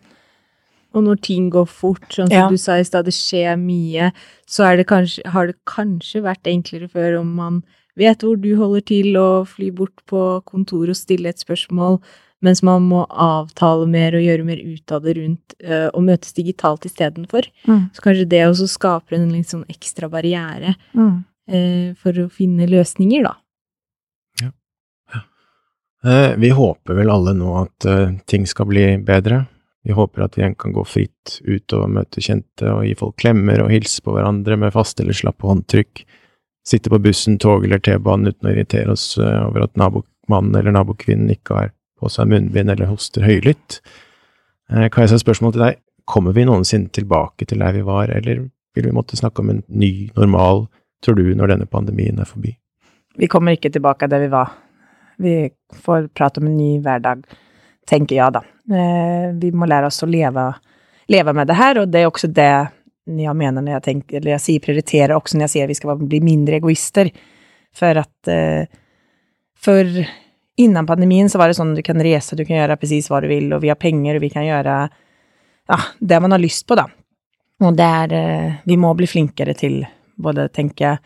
Og 0.96 1.04
når 1.06 1.20
ting 1.22 1.50
går 1.54 1.68
fort, 1.70 2.08
sånn 2.10 2.28
som 2.30 2.34
Ja. 2.38 2.50
du 2.50 2.58
sa 2.58 2.74
i 2.80 2.84
stad, 2.84 3.06
det 3.06 3.14
skjer 3.14 3.56
mye, 3.60 4.12
så 4.48 4.66
det 4.76 4.88
kanskje, 4.88 5.26
har 5.28 5.48
det 5.48 5.56
kanskje 5.68 6.22
vært 6.24 6.44
enklere 6.50 6.90
før 6.90 7.20
om 7.20 7.36
man 7.36 7.64
vet 7.96 8.20
hvor 8.20 8.40
du 8.42 8.56
holder 8.56 8.82
til, 8.82 9.16
og 9.18 9.48
fly 9.48 9.70
bort 9.72 9.96
på 10.08 10.42
kontoret 10.46 10.90
og 10.90 10.96
stille 10.96 11.28
et 11.30 11.38
spørsmål, 11.38 12.00
mens 12.42 12.64
man 12.64 12.88
må 12.90 13.06
avtale 13.10 13.86
mer 13.88 14.16
og 14.16 14.24
gjøre 14.24 14.46
mer 14.46 14.58
ut 14.58 14.92
av 14.92 15.04
det 15.04 15.18
rundt, 15.18 15.54
eh, 15.62 15.90
og 15.94 16.02
møtes 16.04 16.34
digitalt 16.34 16.82
istedenfor. 16.88 17.44
Mm. 17.68 17.92
Så 17.94 18.00
kanskje 18.02 18.30
det 18.30 18.48
også 18.48 18.68
skaper 18.70 19.14
en 19.18 19.30
litt 19.32 19.48
sånn 19.48 19.66
ekstra 19.68 20.10
barriere 20.10 20.76
Mm. 20.96 21.26
eh, 21.50 21.94
for 21.96 22.14
å 22.14 22.32
finne 22.32 22.66
løsninger, 22.68 23.24
da. 23.24 23.36
Eh, 26.06 26.36
Vi 26.38 26.50
håper 26.50 26.94
vel 26.94 27.10
alle 27.10 27.34
nå 27.36 27.56
at 27.60 27.86
eh, 27.86 28.12
ting 28.26 28.48
skal 28.48 28.70
bli 28.70 28.86
bedre. 29.04 29.46
Vi 29.84 29.96
håper 29.96 30.24
at 30.24 30.38
vi 30.38 30.44
igjen 30.44 30.56
kan 30.60 30.74
gå 30.76 30.84
fritt 30.88 31.40
ut 31.44 31.74
og 31.76 31.90
møte 31.96 32.22
kjente 32.24 32.68
og 32.72 32.86
gi 32.86 32.96
folk 33.00 33.18
klemmer 33.20 33.64
og 33.64 33.72
hilse 33.74 34.04
på 34.04 34.14
hverandre 34.16 34.58
med 34.60 34.74
faste 34.76 35.04
eller 35.04 35.16
slappe 35.16 35.48
håndtrykk. 35.48 36.04
Sitte 36.68 36.92
på 36.92 37.00
bussen, 37.02 37.40
tog 37.40 37.66
eller 37.66 37.82
T-banen 37.84 38.30
uten 38.30 38.48
å 38.50 38.54
irritere 38.54 38.94
oss 38.96 39.14
eh, 39.18 39.42
over 39.48 39.66
at 39.68 39.76
nabomannen 39.80 40.60
eller 40.60 40.76
nabokvinnen 40.76 41.32
ikke 41.36 41.58
har 41.58 41.74
på 42.00 42.12
seg 42.12 42.32
munnbind 42.32 42.72
eller 42.72 42.88
hoster 42.88 43.26
høylytt. 43.28 43.82
Kajsa, 44.70 45.18
spørsmål 45.20 45.56
til 45.56 45.64
deg. 45.66 45.80
Kommer 46.08 46.36
vi 46.38 46.46
noensinne 46.46 46.92
tilbake 46.94 47.48
til 47.50 47.60
der 47.60 47.74
vi 47.76 47.82
var, 47.84 48.12
eller 48.14 48.46
vil 48.78 48.86
vi 48.86 48.94
måtte 48.96 49.18
snakke 49.18 49.42
om 49.42 49.50
en 49.52 49.64
ny 49.68 50.12
normal, 50.16 50.68
tror 51.04 51.18
du, 51.18 51.26
når 51.36 51.56
denne 51.56 51.68
pandemien 51.68 52.22
er 52.22 52.30
forbi? 52.30 52.54
Vi 53.20 53.28
kommer 53.28 53.58
ikke 53.58 53.72
tilbake 53.74 54.08
der 54.08 54.24
vi 54.24 54.30
var. 54.32 54.54
Vi 55.20 55.50
får 55.84 56.08
prate 56.16 56.40
om 56.40 56.48
en 56.48 56.58
ny 56.58 56.78
hverdag, 56.84 57.26
tenker 57.90 58.16
jeg 58.16 58.36
da. 58.38 58.44
Eh, 58.72 59.32
vi 59.36 59.52
må 59.52 59.68
lære 59.68 59.90
oss 59.90 60.04
å 60.06 60.10
leve, 60.10 60.46
leve 61.12 61.34
med 61.36 61.50
det 61.50 61.58
her, 61.60 61.82
og 61.82 61.92
det 61.92 62.04
er 62.04 62.08
også 62.10 62.30
det 62.32 62.52
jeg 63.10 63.36
mener 63.36 63.64
når 63.64 63.80
jeg 63.80 63.86
tenker, 63.88 64.20
eller 64.20 64.36
jeg 64.36 64.44
sier 64.46 64.64
prioriterer, 64.64 65.16
også 65.16 65.38
når 65.38 65.48
jeg 65.48 65.54
sier 65.56 65.70
vi 65.72 65.78
skal 65.80 66.02
bli 66.02 66.22
mindre 66.24 66.60
egoister. 66.60 67.10
For 67.76 68.00
at 68.02 68.32
eh, 68.32 68.70
For 69.60 69.84
innan 70.56 70.88
pandemien 70.88 71.28
så 71.30 71.40
var 71.40 71.50
det 71.50 71.58
sånn 71.58 71.74
du 71.76 71.82
kan 71.84 72.00
reise, 72.00 72.36
du 72.36 72.46
kan 72.48 72.62
gjøre 72.62 72.78
precis 72.80 73.10
hva 73.12 73.20
du 73.20 73.28
vil, 73.28 73.50
og 73.52 73.60
vi 73.64 73.72
har 73.72 73.80
penger, 73.80 74.16
og 74.16 74.24
vi 74.24 74.30
kan 74.32 74.46
gjøre 74.48 74.76
ja, 75.70 75.80
det 76.00 76.20
man 76.24 76.32
har 76.32 76.40
lyst 76.40 76.64
på, 76.68 76.78
da. 76.80 76.86
Og 77.60 77.76
der 77.76 78.14
er 78.16 78.62
Vi 78.64 78.78
må 78.80 78.94
bli 78.96 79.08
flinkere 79.08 79.54
til 79.54 79.82
både 80.16 80.48
tenke 80.56 80.98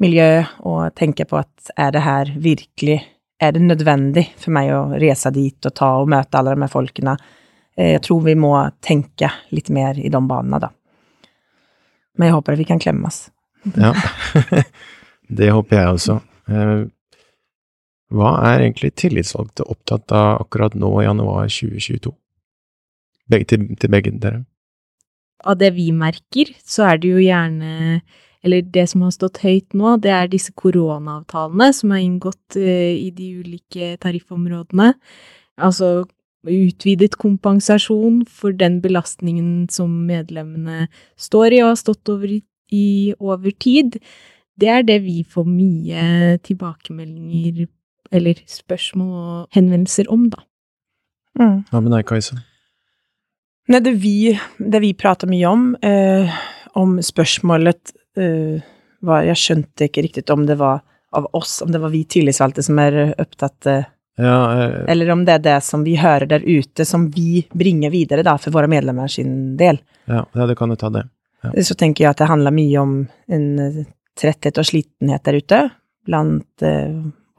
miljø 0.00 0.44
og 0.68 0.94
tenke 0.96 1.24
på 1.24 1.38
at 1.40 1.72
er 1.76 1.92
det 1.92 2.04
her 2.04 2.32
virkelig 2.36 3.00
Er 3.40 3.52
det 3.56 3.62
nødvendig 3.64 4.26
for 4.40 4.52
meg 4.52 4.68
å 4.76 4.80
reise 5.00 5.30
dit 5.32 5.66
og 5.66 5.74
ta 5.78 5.90
og 6.02 6.10
møte 6.12 6.36
alle 6.38 6.52
de 6.54 6.60
her 6.66 6.72
folkene? 6.72 7.14
Eh, 7.76 7.94
Jeg 7.96 8.02
tror 8.04 8.22
vi 8.26 8.34
må 8.36 8.52
tenke 8.84 9.30
litt 9.54 9.70
mer 9.72 9.96
i 9.98 10.08
de 10.12 10.20
banene, 10.20 10.60
da. 10.60 10.68
Men 12.18 12.28
jeg 12.28 12.34
håper 12.36 12.52
at 12.52 12.58
vi 12.60 12.68
kan 12.68 12.80
klemmes. 12.82 13.30
Ja, 13.76 13.94
det 15.40 15.50
håper 15.54 15.76
jeg 15.80 15.94
også. 15.96 16.18
Eh, 16.50 16.84
Hva 18.10 18.30
er 18.50 18.64
egentlig 18.66 18.90
tillitsvalgte 18.98 19.64
opptatt 19.70 20.10
av 20.12 20.40
akkurat 20.42 20.74
nå 20.74 20.90
i 21.00 21.04
januar 21.06 21.46
2022? 21.48 22.12
Begge, 23.30 23.46
til, 23.52 23.68
til 23.78 23.92
begge 23.94 24.10
dere. 24.18 24.40
av 25.46 25.56
det 25.56 25.70
vi 25.76 25.92
merker, 25.94 26.50
så 26.66 26.88
er 26.90 26.98
det 26.98 27.08
jo 27.14 27.20
gjerne 27.22 28.00
Eller 28.44 28.64
det 28.64 28.86
som 28.88 29.02
har 29.04 29.12
stått 29.12 29.42
høyt 29.44 29.74
nå, 29.76 29.98
det 30.00 30.12
er 30.14 30.30
disse 30.32 30.54
koronaavtalene 30.56 31.68
som 31.76 31.92
er 31.92 32.04
inngått 32.06 32.56
eh, 32.56 32.96
i 32.96 33.10
de 33.12 33.34
ulike 33.42 33.92
tariffområdene. 34.00 34.94
Altså 35.60 36.06
utvidet 36.48 37.18
kompensasjon 37.20 38.22
for 38.24 38.56
den 38.56 38.78
belastningen 38.80 39.68
som 39.72 39.92
medlemmene 40.08 40.86
står 41.20 41.52
i 41.52 41.62
og 41.64 41.74
har 41.74 41.80
stått 41.82 42.08
over 42.12 42.32
i, 42.32 42.40
i 42.72 43.12
over 43.20 43.52
tid. 43.60 43.98
Det 44.60 44.70
er 44.72 44.86
det 44.88 45.02
vi 45.04 45.20
får 45.28 45.44
mye 45.48 46.38
tilbakemeldinger 46.46 47.66
eller 48.10 48.40
spørsmål 48.48 49.10
og 49.20 49.56
henvendelser 49.56 50.08
om, 50.10 50.30
da. 50.32 50.40
Hva 51.38 51.80
med 51.80 51.92
deg, 51.94 52.08
Kajsa? 52.08 52.40
Nei, 53.70 53.78
det 53.84 53.94
vi, 54.02 54.32
det 54.58 54.80
vi 54.82 54.90
prater 54.98 55.30
mye 55.30 55.46
om, 55.46 55.68
eh, 55.86 56.40
om 56.74 56.96
spørsmålet 57.04 57.92
eh, 58.16 58.62
var 59.00 59.24
Jeg 59.24 59.40
skjønte 59.40 59.88
ikke 59.88 60.04
riktig 60.04 60.26
om 60.32 60.44
det 60.46 60.58
var 60.60 60.82
av 61.16 61.26
oss, 61.34 61.62
om 61.62 61.72
det 61.72 61.80
var 61.82 61.90
vi 61.90 62.04
tillitsvalgte 62.04 62.62
som 62.62 62.78
er 62.78 62.98
opptatt 63.18 63.66
uh, 63.66 63.86
Ja, 64.20 64.34
uh, 64.54 64.84
Eller 64.90 65.10
om 65.10 65.24
det 65.26 65.38
er 65.38 65.46
det 65.46 65.56
som 65.66 65.82
vi 65.86 65.96
hører 65.98 66.28
der 66.30 66.44
ute, 66.44 66.84
som 66.84 67.08
vi 67.10 67.46
bringer 67.50 67.90
videre 67.90 68.22
da, 68.26 68.36
for 68.38 68.54
våre 68.54 68.70
medlemmer 68.70 69.08
sin 69.10 69.56
del. 69.56 69.80
ja, 70.06 70.26
ja, 70.34 70.46
det 70.46 70.56
kan 70.58 70.68
du 70.70 70.76
ta 70.76 70.90
det. 70.90 71.06
Så 71.64 71.74
tenker 71.74 72.04
jeg 72.04 72.12
at 72.12 72.20
det 72.20 72.28
handler 72.28 72.52
mye 72.52 72.78
om 72.82 72.94
en 73.32 73.84
tretthet 74.20 74.58
og 74.60 74.66
slitenhet 74.68 75.24
der 75.24 75.38
ute 75.40 75.60
blant 76.04 76.64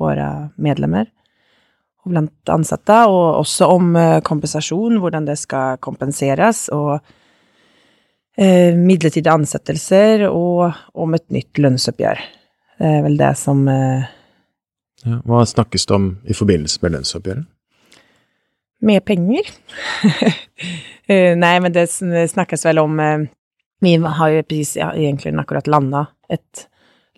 våre 0.02 0.28
medlemmer 0.58 1.06
og 2.02 2.16
blant 2.16 2.50
ansatte, 2.50 2.98
og 3.06 3.44
også 3.44 3.68
om 3.70 3.94
kompensasjon, 4.26 4.98
hvordan 5.04 5.28
det 5.30 5.38
skal 5.38 5.78
kompenseres, 5.86 6.64
og 6.74 6.98
midlertidige 8.38 9.34
ansettelser, 9.34 10.28
og 10.30 10.72
om 10.96 11.14
et 11.18 11.26
nytt 11.34 11.60
lønnsoppgjør. 11.60 12.22
Det 12.82 12.92
er 12.98 13.02
vel 13.06 13.18
det 13.20 13.34
som 13.38 13.68
eh, 13.70 14.08
Ja, 15.06 15.18
hva 15.26 15.42
snakkes 15.46 15.86
det 15.90 15.96
om 15.98 16.06
i 16.30 16.34
forbindelse 16.38 16.80
med 16.82 16.96
lønnsoppgjøret? 16.96 17.46
Mer 18.82 19.04
penger? 19.06 19.52
Eh, 21.12 21.34
Nei, 21.36 21.56
men 21.60 21.74
det 21.74 21.90
snakkes 21.90 22.62
vel 22.64 22.78
om 22.80 23.00
eh, 23.02 23.24
Vi 23.84 23.96
har 24.00 24.30
jo 24.32 24.44
precis 24.48 24.78
ja, 24.78 24.92
egentlig 24.94 25.34
akkurat 25.42 25.68
landa 25.68 26.06
et 26.32 26.62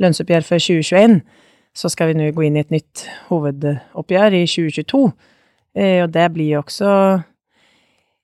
lønnsoppgjør 0.01 0.45
for 0.47 0.63
2021. 0.63 1.19
Så 1.75 1.91
skal 1.91 2.09
vi 2.09 2.15
nå 2.17 2.31
gå 2.33 2.45
inn 2.47 2.57
i 2.57 2.63
et 2.63 2.71
nytt 2.73 3.03
hovedoppgjør 3.27 4.37
i 4.39 4.45
2022. 4.49 5.03
Eh, 5.75 5.99
Og 6.01 6.09
det 6.15 6.25
blir 6.33 6.55
jo 6.55 6.63
også 6.63 6.93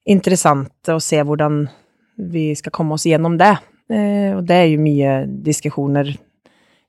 interessant 0.10 0.90
å 0.90 0.98
se 1.04 1.22
hvordan 1.22 1.68
vi 2.20 2.52
skal 2.56 2.72
komme 2.76 2.94
oss 2.98 3.06
gjennom 3.08 3.38
det. 3.40 3.58
Eh, 3.90 4.36
Og 4.36 4.44
det 4.46 4.56
er 4.56 4.68
jo 4.70 4.80
mye 4.84 5.26
diskusjoner. 5.46 6.18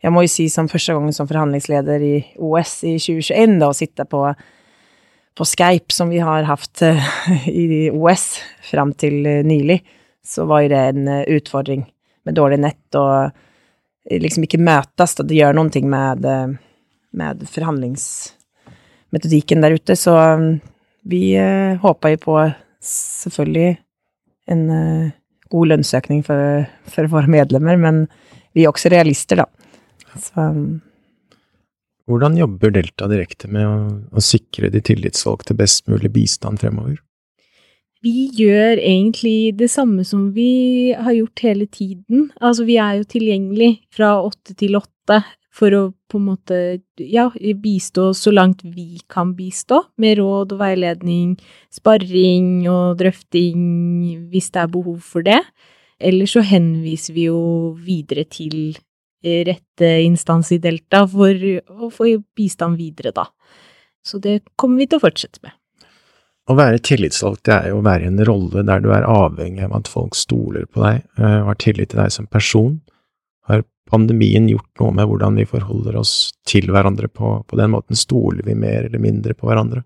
Jeg 0.00 0.12
må 0.12 0.22
jo 0.24 0.28
si 0.32 0.48
som 0.48 0.68
første 0.68 0.92
gang 0.96 1.12
som 1.12 1.28
forhandlingsleder 1.28 2.00
i 2.02 2.24
OS 2.40 2.84
i 2.88 2.98
2021, 2.98 3.58
da, 3.60 3.68
å 3.68 3.72
sitte 3.76 4.04
på 4.08 4.34
på 5.38 5.44
Skype, 5.46 5.92
som 5.94 6.08
vi 6.10 6.18
har 6.18 6.42
hatt 6.44 6.82
eh, 6.82 6.98
i 7.48 7.90
OS 7.94 8.40
fram 8.66 8.92
til 8.92 9.24
eh, 9.24 9.44
nylig, 9.46 9.80
så 10.26 10.44
var 10.44 10.62
jo 10.64 10.68
det 10.74 10.80
en 10.90 11.08
utfordring 11.08 11.84
med 12.26 12.34
dårlig 12.36 12.58
nett 12.60 12.94
og 12.98 13.30
liksom 14.10 14.42
ikke 14.44 14.58
møtes, 14.60 15.14
og 15.16 15.26
det 15.30 15.36
gjør 15.38 15.54
noe 15.56 15.80
med, 15.86 16.26
med 17.16 17.36
forhandlingsmetodikken 17.54 19.60
der 19.64 19.74
ute. 19.78 19.94
Så 19.96 20.12
vi 21.08 21.38
håper 21.80 22.08
jo 22.12 22.18
på 22.26 22.36
selvfølgelig 22.84 23.78
en 24.50 24.62
god 25.50 25.72
lønnsøkning 25.72 26.22
for, 26.26 26.64
for 26.90 27.10
våre 27.12 27.30
medlemmer, 27.30 27.78
men 27.80 28.04
vi 28.56 28.64
er 28.64 28.72
også 28.72 28.92
realister, 28.92 29.42
da. 29.42 29.48
Så 30.18 30.46
Hvordan 32.10 32.34
jobber 32.34 32.72
Delta 32.74 33.06
direkte 33.06 33.46
med 33.52 33.68
å, 33.68 33.74
å 34.10 34.22
sikre 34.24 34.70
de 34.72 34.80
tillitsvalgte 34.82 35.54
best 35.54 35.86
mulig 35.90 36.10
bistand 36.10 36.58
fremover? 36.58 36.96
Vi 38.00 38.30
gjør 38.32 38.80
egentlig 38.80 39.52
det 39.60 39.68
samme 39.70 40.06
som 40.08 40.30
vi 40.34 40.90
har 40.96 41.12
gjort 41.12 41.42
hele 41.44 41.66
tiden. 41.68 42.30
Altså, 42.40 42.64
vi 42.64 42.78
er 42.80 42.96
jo 42.98 43.06
tilgjengelig 43.12 43.74
fra 43.94 44.14
åtte 44.24 44.56
til 44.58 44.78
åtte 44.80 45.20
for 45.60 45.76
å 45.76 45.82
på 46.10 46.18
en 46.18 46.26
måte, 46.32 46.56
ja, 46.98 47.28
bistå 47.62 48.08
så 48.16 48.32
langt 48.34 48.64
vi 48.64 48.98
kan 49.12 49.34
bistå, 49.38 49.84
med 50.00 50.18
råd 50.18 50.56
og 50.56 50.62
veiledning, 50.62 51.36
sparring 51.72 52.64
og 52.70 52.98
drøfting 52.98 53.60
hvis 54.32 54.50
det 54.54 54.64
er 54.64 54.72
behov 54.72 54.98
for 55.04 55.26
det. 55.26 55.38
Eller 56.00 56.26
så 56.30 56.42
henviser 56.42 57.14
vi 57.14 57.28
jo 57.28 57.40
videre 57.76 58.24
til 58.32 58.72
rette 59.20 59.88
instans 60.00 60.50
i 60.56 60.60
Delta 60.62 61.04
for 61.08 61.36
å 61.36 61.90
få 61.92 62.14
bistand 62.36 62.80
videre, 62.80 63.12
da. 63.12 63.28
Så 64.02 64.18
det 64.18 64.40
kommer 64.56 64.80
vi 64.80 64.88
til 64.88 65.00
å 65.00 65.04
fortsette 65.04 65.42
med. 65.44 65.52
Å 66.50 66.56
være 66.56 66.80
tillitsvalgt, 66.82 67.44
det 67.46 67.54
er 67.54 67.68
jo 67.70 67.78
å 67.78 67.86
være 67.86 68.06
i 68.06 68.10
en 68.10 68.22
rolle 68.26 68.64
der 68.66 68.80
du 68.82 68.88
er 68.96 69.06
avhengig 69.06 69.68
av 69.68 69.76
at 69.76 69.90
folk 69.92 70.16
stoler 70.18 70.64
på 70.66 70.82
deg 70.82 71.04
eh, 71.20 71.36
og 71.44 71.52
har 71.52 71.60
tillit 71.62 71.92
til 71.92 72.00
deg 72.00 72.14
som 72.14 72.26
person. 72.26 72.80
Pandemien 73.90 74.48
gjort 74.48 74.82
noe 74.82 74.94
med 74.94 75.08
hvordan 75.10 75.38
vi 75.40 75.48
forholder 75.50 75.98
oss 76.00 76.14
til 76.46 76.70
hverandre 76.70 77.10
på, 77.10 77.40
på 77.46 77.58
den 77.58 77.72
måten? 77.74 77.98
Stoler 77.98 78.44
vi 78.46 78.54
mer 78.54 78.86
eller 78.86 79.02
mindre 79.02 79.34
på 79.34 79.50
hverandre? 79.50 79.82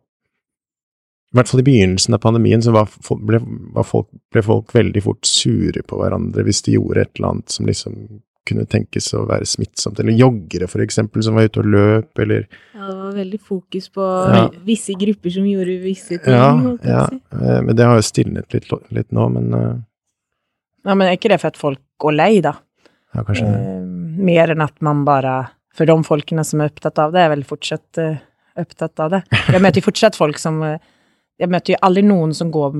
I 1.35 1.38
hvert 1.38 1.51
fall 1.51 1.64
i 1.64 1.67
begynnelsen 1.67 2.14
av 2.14 2.21
pandemien 2.23 2.62
så 2.62 2.71
var, 2.71 2.93
ble, 3.27 3.40
var 3.75 3.87
folk, 3.88 4.07
ble 4.31 4.43
folk 4.47 4.71
veldig 4.77 5.01
fort 5.03 5.27
sure 5.27 5.83
på 5.83 5.99
hverandre 5.99 6.45
hvis 6.47 6.62
de 6.62 6.77
gjorde 6.77 7.03
et 7.03 7.11
eller 7.17 7.33
annet 7.33 7.57
som 7.57 7.67
liksom 7.67 7.97
kunne 8.45 8.67
tenkes 8.69 9.09
å 9.17 9.23
være 9.29 9.47
smittsomt, 9.49 9.99
eller 10.01 10.17
joggere 10.21 10.69
for 10.69 10.85
eksempel, 10.85 11.25
som 11.25 11.38
var 11.38 11.49
ute 11.49 11.62
og 11.62 11.71
løp, 11.73 12.21
eller 12.21 12.45
Ja, 12.45 12.90
det 12.90 12.97
var 12.99 13.17
veldig 13.17 13.40
fokus 13.40 13.88
på 13.95 14.09
ja. 14.37 14.45
visse 14.67 14.97
grupper 15.01 15.33
som 15.33 15.49
gjorde 15.49 15.79
visse 15.83 16.19
ting. 16.19 16.37
Ja, 16.37 16.51
ja. 16.85 17.07
Si. 17.09 17.21
Eh, 17.40 17.61
men 17.64 17.79
det 17.79 17.88
har 17.88 17.99
jo 17.99 18.05
stilnet 18.05 18.57
litt, 18.57 18.69
litt 18.95 19.11
nå, 19.17 19.29
men 19.33 19.49
uh... 19.57 19.73
Ja, 20.85 20.93
men 20.93 21.09
er 21.09 21.17
ikke 21.17 21.33
det 21.33 21.40
for 21.40 21.55
at 21.55 21.61
folk 21.61 21.81
går 22.05 22.19
lei, 22.19 22.33
da? 22.45 22.59
Ja, 23.14 23.25
kanskje 23.25 23.47
det. 23.49 23.57
Eh, 23.57 23.84
mer 24.16 24.55
enn 24.55 24.64
at 24.64 24.77
man 24.85 25.05
bare 25.07 25.35
For 25.74 25.90
de 25.90 25.94
folkene 26.07 26.44
som 26.46 26.61
er 26.62 26.70
opptatt 26.70 27.00
av 27.03 27.14
det, 27.14 27.22
er 27.24 27.33
vel 27.33 27.42
fortsatt 27.42 27.98
uh, 27.98 28.18
opptatt 28.62 29.00
av 29.03 29.09
det. 29.11 29.22
Jeg 29.50 29.62
møter 29.62 29.81
jo 29.81 29.88
fortsatt 29.88 30.14
folk 30.14 30.38
som 30.38 30.61
uh, 30.62 30.77
Jeg 31.40 31.50
møter 31.50 31.74
jo 31.74 31.81
aldri 31.83 32.05
noen 32.07 32.31
som 32.35 32.53
går 32.55 32.77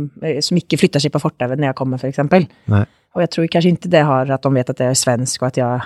som 0.47 0.61
ikke 0.61 0.79
flytter 0.79 1.03
seg 1.03 1.11
på 1.11 1.19
fortauet 1.19 1.59
når 1.59 1.73
jeg 1.73 1.79
kommer, 1.81 2.05
eksempel. 2.07 2.47
Og 2.71 3.23
jeg 3.23 3.31
tror 3.35 3.51
kanskje 3.51 3.73
ikke 3.75 3.91
det 3.91 4.05
har 4.07 4.31
at 4.31 4.47
de 4.47 4.53
vet 4.55 4.71
at 4.71 4.83
jeg 4.85 4.95
er 4.95 5.01
svensk, 5.01 5.43
og 5.43 5.49
at 5.51 5.59
jeg 5.59 5.83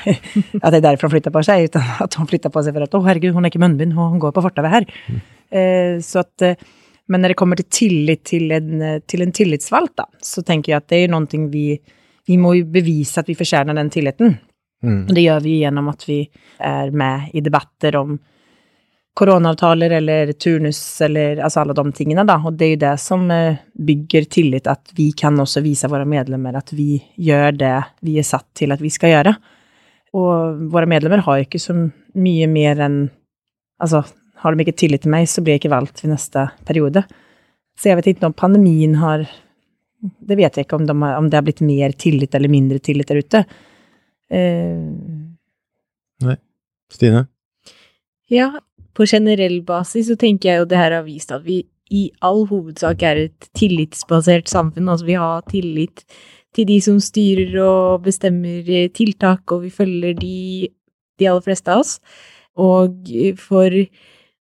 at 0.62 0.72
det 0.72 0.78
er 0.80 0.84
derfor 0.84 1.08
han 1.08 1.14
flytter 1.14 1.34
på 1.34 1.42
seg, 1.46 1.68
uten 1.68 1.88
at 2.04 2.18
hun 2.18 2.28
flytter 2.30 2.52
på 2.52 2.62
seg 2.64 2.76
for 2.76 2.86
at 2.86 2.94
'Å, 2.94 2.98
oh, 3.00 3.06
herregud, 3.06 3.34
hun 3.36 3.46
er 3.46 3.52
ikke 3.52 3.62
munnbind, 3.62 3.96
hun 3.96 4.22
går 4.22 4.34
på 4.34 4.44
fortauet 4.44 4.72
her'. 4.72 4.86
Mm. 5.08 5.20
Eh, 5.52 5.96
så 6.04 6.22
at, 6.22 6.42
eh, 6.42 6.56
men 7.08 7.22
når 7.22 7.32
det 7.32 7.38
kommer 7.40 7.60
til 7.60 7.68
tillit 7.68 8.24
til 8.24 8.52
en, 8.56 9.02
til 9.06 9.22
en 9.22 9.34
tillitsvalgt, 9.34 9.96
da, 10.00 10.06
så 10.22 10.44
tenker 10.46 10.72
jeg 10.72 10.80
at 10.80 10.88
det 10.88 11.04
er 11.04 11.12
noe 11.12 11.48
vi 11.50 11.80
Vi 12.22 12.36
må 12.38 12.52
jo 12.54 12.64
bevise 12.70 13.18
at 13.18 13.26
vi 13.26 13.34
fortjener 13.34 13.74
den 13.74 13.88
tilliten. 13.90 14.36
Mm. 14.82 15.06
Det 15.14 15.22
gjør 15.22 15.40
vi 15.44 15.56
gjennom 15.62 15.88
at 15.92 16.04
vi 16.08 16.20
er 16.58 16.90
med 16.90 17.32
i 17.32 17.42
debatter 17.44 17.96
om 18.00 18.16
koronaavtaler 19.14 19.90
eller 19.98 20.32
turnus 20.32 20.80
eller 21.04 21.42
altså 21.44 21.60
alle 21.60 21.76
de 21.76 21.84
tingene, 21.92 22.24
da. 22.24 22.38
Og 22.40 22.56
det 22.56 22.66
er 22.66 22.72
jo 22.72 22.82
det 22.86 22.92
som 23.00 23.26
eh, 23.30 23.60
bygger 23.76 24.28
tillit, 24.32 24.70
at 24.70 24.94
vi 24.96 25.10
kan 25.16 25.36
også 25.40 25.60
vise 25.64 25.90
våre 25.92 26.08
medlemmer 26.08 26.56
at 26.56 26.72
vi 26.72 26.96
gjør 27.20 27.58
det 27.60 27.74
vi 28.00 28.16
er 28.20 28.26
satt 28.26 28.48
til 28.58 28.72
at 28.72 28.80
vi 28.80 28.92
skal 28.92 29.12
gjøre. 29.12 29.34
Og 30.16 30.64
våre 30.72 30.88
medlemmer 30.88 31.24
har 31.24 31.44
ikke 31.44 31.60
så 31.60 31.76
mye 31.76 32.48
mer 32.50 32.86
enn 32.88 33.02
Altså, 33.82 34.04
har 34.38 34.54
de 34.54 34.62
ikke 34.62 34.76
tillit 34.78 35.02
til 35.02 35.10
meg, 35.10 35.24
så 35.26 35.42
blir 35.42 35.56
jeg 35.56 35.64
ikke 35.64 35.72
valgt 35.72 36.04
ved 36.04 36.12
neste 36.12 36.44
periode. 36.68 37.00
Så 37.74 37.88
jeg 37.88 37.98
vet 37.98 38.12
ikke 38.12 38.28
om 38.28 38.36
pandemien 38.36 38.94
har 39.00 39.24
Det 40.02 40.36
vet 40.38 40.54
jeg 40.54 40.66
ikke 40.68 40.78
om, 40.78 40.86
de 40.86 40.94
om 40.94 41.26
det 41.30 41.34
har 41.34 41.42
blitt 41.42 41.64
mer 41.66 41.92
tillit 41.98 42.34
eller 42.34 42.50
mindre 42.50 42.78
tillit 42.78 43.10
der 43.10 43.18
ute. 43.22 43.40
Eh. 44.32 44.80
Nei. 46.24 46.38
Stine? 46.92 47.26
Ja, 48.32 48.48
på 48.96 49.06
generell 49.08 49.60
basis 49.66 50.08
så 50.08 50.16
tenker 50.20 50.50
jeg 50.50 50.62
jo 50.62 50.68
det 50.68 50.80
her 50.80 50.96
har 50.96 51.06
vist 51.06 51.32
at 51.34 51.44
vi 51.44 51.62
i 51.92 52.06
all 52.24 52.46
hovedsak 52.48 53.02
er 53.04 53.26
et 53.26 53.48
tillitsbasert 53.58 54.48
samfunn. 54.48 54.88
Altså 54.88 55.08
vi 55.08 55.18
har 55.20 55.44
tillit 55.50 56.04
til 56.56 56.68
de 56.68 56.78
som 56.84 57.00
styrer 57.00 57.56
og 57.64 58.06
bestemmer 58.06 58.64
tiltak, 58.96 59.44
og 59.52 59.66
vi 59.66 59.72
følger 59.72 60.16
de, 60.16 60.68
de 61.20 61.28
aller 61.28 61.44
fleste 61.44 61.72
av 61.72 61.84
oss. 61.84 61.98
Og 62.60 63.12
for 63.40 63.76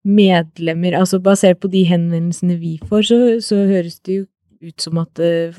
medlemmer, 0.09 0.97
altså 0.97 1.21
basert 1.21 1.61
på 1.61 1.71
de 1.73 1.85
henvendelsene 1.89 2.57
vi 2.61 2.79
får, 2.89 3.09
så, 3.11 3.19
så 3.45 3.65
høres 3.69 3.99
det 4.01 4.21
jo 4.23 4.27
ut 4.69 4.83
som 4.83 5.01
at 5.01 5.21
uh, 5.21 5.57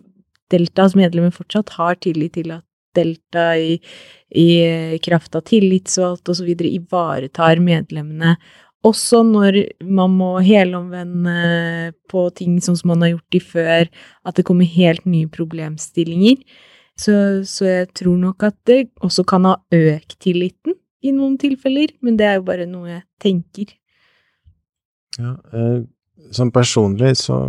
Deltas 0.50 0.96
medlemmer 0.98 1.34
fortsatt 1.34 1.76
har 1.78 2.00
tillit 2.02 2.34
til 2.38 2.52
at 2.56 2.66
Delta 2.96 3.52
i, 3.58 3.78
i 4.36 4.50
kraft 5.04 5.38
av 5.38 5.46
tillitsvalgt 5.50 6.32
osv. 6.32 6.50
ivaretar 6.70 7.62
medlemmene 7.64 8.38
også 8.88 9.22
når 9.28 9.58
man 9.84 10.14
må 10.16 10.30
helomvende 10.44 11.92
på 12.12 12.26
ting 12.36 12.60
sånn 12.64 12.78
som 12.80 12.94
man 12.94 13.04
har 13.04 13.14
gjort 13.16 13.36
i 13.36 13.42
før, 13.44 13.90
at 14.24 14.40
det 14.40 14.46
kommer 14.48 14.70
helt 14.70 15.04
nye 15.10 15.28
problemstillinger. 15.32 16.40
Så, 17.00 17.14
så, 17.48 17.68
jeg 17.68 17.90
tror 17.96 18.18
nok 18.20 18.44
at 18.48 18.58
det 18.68 18.80
også 19.04 19.24
kan 19.28 19.48
ha 19.48 19.58
økt 19.72 20.18
tilliten 20.24 20.76
i 21.04 21.14
noen 21.16 21.38
tilfeller, 21.40 21.94
men 22.04 22.18
det 22.20 22.28
er 22.28 22.40
jo 22.40 22.48
bare 22.48 22.68
noe 22.68 22.90
jeg 22.92 23.04
tenker. 23.24 23.76
Ja, 25.20 25.36
eh, 25.56 25.80
sånn 26.36 26.52
personlig 26.56 27.14
så, 27.20 27.40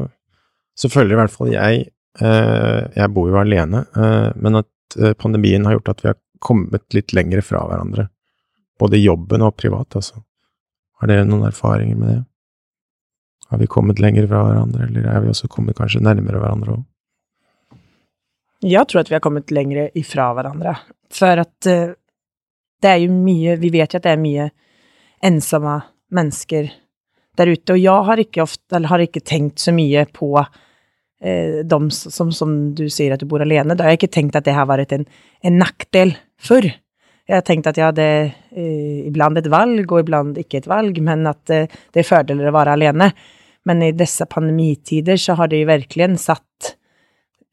så 0.79 0.91
føler 0.91 1.15
i 1.15 1.19
hvert 1.21 1.35
fall 1.35 1.51
jeg 1.53 1.83
eh, 1.85 2.81
Jeg 2.97 3.13
bor 3.15 3.29
jo 3.31 3.39
alene, 3.39 3.85
eh, 3.95 4.31
men 4.39 4.63
at 4.63 4.71
pandemien 5.19 5.67
har 5.67 5.79
gjort 5.79 5.93
at 5.93 6.05
vi 6.05 6.09
har 6.11 6.19
kommet 6.41 6.95
litt 6.97 7.13
lenger 7.13 7.45
fra 7.45 7.63
hverandre. 7.69 8.09
Både 8.81 8.97
i 8.97 9.05
jobben 9.05 9.45
og 9.45 9.57
privat, 9.61 9.97
altså. 9.99 10.23
Har 11.01 11.09
dere 11.11 11.27
noen 11.29 11.47
erfaringer 11.49 11.97
med 11.97 12.13
det? 12.13 12.23
Har 13.51 13.59
vi 13.59 13.67
kommet 13.67 13.99
lenger 13.99 14.29
fra 14.31 14.45
hverandre, 14.47 14.87
eller 14.87 15.07
er 15.11 15.25
vi 15.25 15.33
også 15.33 15.49
kommet 15.51 15.79
kanskje 15.79 16.03
nærmere 16.05 16.39
hverandre 16.39 16.77
òg? 16.77 16.85
Jeg 18.61 18.87
tror 18.89 19.01
at 19.01 19.11
vi 19.11 19.17
har 19.17 19.25
kommet 19.25 19.51
lenger 19.51 19.89
ifra 19.97 20.29
hverandre. 20.37 20.75
For 21.11 21.41
at 21.43 21.69
uh, 21.71 21.95
det 22.81 22.91
er 22.91 23.01
jo 23.03 23.13
mye 23.13 23.57
Vi 23.61 23.71
vet 23.73 23.93
jo 23.93 23.99
at 23.99 24.07
det 24.07 24.13
er 24.13 24.21
mye 24.21 24.51
ensomme 25.25 25.81
mennesker 26.15 26.71
der 27.41 27.51
ute. 27.51 27.75
Og 27.75 27.81
jeg 27.81 28.07
har 28.09 28.23
ikke 28.23 28.45
ofte, 28.45 28.77
eller 28.77 28.93
har 28.93 29.05
ikke 29.05 29.25
tenkt 29.25 29.61
så 29.61 29.73
mye 29.75 30.05
på 30.13 30.33
uh, 31.25 31.61
dem 31.67 31.91
som, 31.95 32.31
som 32.35 32.55
du 32.77 32.87
sier 32.93 33.15
at 33.15 33.23
du 33.23 33.29
bor 33.31 33.43
alene. 33.45 33.77
Da 33.77 33.87
har 33.87 33.95
jeg 33.95 34.03
ikke 34.03 34.15
tenkt 34.19 34.39
at 34.39 34.47
det 34.49 34.57
har 34.57 34.69
vært 34.71 34.95
en, 34.97 35.09
en 35.45 35.61
nackdel 35.61 36.17
før. 36.41 36.71
Jeg 37.31 37.39
har 37.39 37.45
tenkt 37.47 37.69
at 37.71 37.77
jeg 37.79 37.87
hadde 37.87 38.07
eh, 38.59 39.07
iblant 39.07 39.39
et 39.39 39.47
valg, 39.53 39.85
og 39.87 40.01
iblant 40.03 40.39
ikke 40.41 40.59
et 40.59 40.67
valg, 40.71 40.97
men 41.07 41.29
at 41.31 41.53
eh, 41.55 41.71
det 41.95 42.03
er 42.03 42.09
fordeler 42.09 42.51
å 42.51 42.55
være 42.57 42.75
alene. 42.75 43.07
Men 43.71 43.85
i 43.87 43.93
disse 43.95 44.27
pandemitider 44.27 45.21
så 45.21 45.37
har 45.39 45.51
det 45.51 45.61
jo 45.61 45.69
virkelig 45.69 46.09
satt 46.25 46.73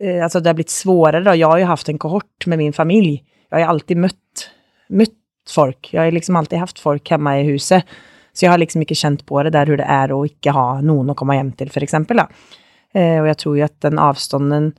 eh, 0.02 0.18
Altså, 0.24 0.42
det 0.42 0.50
har 0.50 0.58
blitt 0.58 0.74
vanskeligere. 0.74 1.36
Jeg 1.38 1.52
har 1.52 1.62
jo 1.62 1.70
hatt 1.70 1.92
en 1.94 2.02
kohort 2.02 2.48
med 2.50 2.62
min 2.64 2.74
familie. 2.74 3.22
Jeg 3.52 3.68
har 3.68 3.70
alltid 3.76 4.02
møtt, 4.02 4.48
møtt 4.90 5.20
folk. 5.48 5.92
Jeg 5.94 6.02
har 6.02 6.16
liksom 6.16 6.42
alltid 6.42 6.64
hatt 6.64 6.82
folk 6.82 7.14
hjemme 7.14 7.36
i 7.38 7.46
huset. 7.52 7.86
Så 8.34 8.48
jeg 8.48 8.54
har 8.54 8.62
liksom 8.62 8.82
ikke 8.82 8.98
kjent 8.98 9.28
på 9.30 9.44
det 9.46 9.54
der 9.54 9.70
hvor 9.70 9.78
det 9.78 9.86
er 9.86 10.14
å 10.14 10.24
ikke 10.26 10.58
ha 10.58 10.66
noen 10.86 11.14
å 11.14 11.18
komme 11.18 11.38
hjem 11.38 11.54
til, 11.60 11.70
for 11.74 11.86
eksempel. 11.86 12.24
Da. 12.24 12.66
Eh, 12.96 13.18
og 13.22 13.28
jeg 13.32 13.40
tror 13.42 13.58
jo 13.58 13.66
at 13.68 13.80
den 13.86 14.00
avstanden 14.02 14.70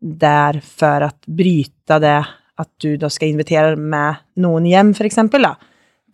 der 0.00 0.60
for 0.64 1.06
å 1.06 1.10
bryte 1.26 1.98
det 2.00 2.18
at 2.60 2.70
du 2.82 2.94
da 3.00 3.08
skal 3.12 3.32
invitere 3.32 3.76
med 3.76 4.20
noen 4.40 4.68
hjem, 4.68 4.92
for 4.96 5.08
eksempel, 5.08 5.44
da, 5.44 5.54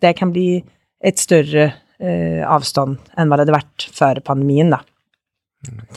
det 0.01 0.13
kan 0.19 0.31
bli 0.33 0.61
et 1.03 1.19
større 1.19 1.65
eh, 1.99 2.43
avstand 2.47 2.97
enn 3.17 3.29
hva 3.29 3.37
det 3.37 3.45
hadde 3.45 3.57
vært 3.57 3.87
før 3.95 4.21
pandemien, 4.25 4.71
da, 4.71 4.81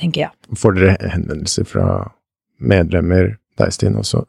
tenker 0.01 0.27
jeg. 0.27 0.57
Får 0.59 0.77
dere 0.77 1.13
henvendelser 1.15 1.69
fra 1.69 1.87
medlemmer, 2.61 3.37
deg, 3.61 3.75
Stine, 3.75 4.03
også? 4.03 4.25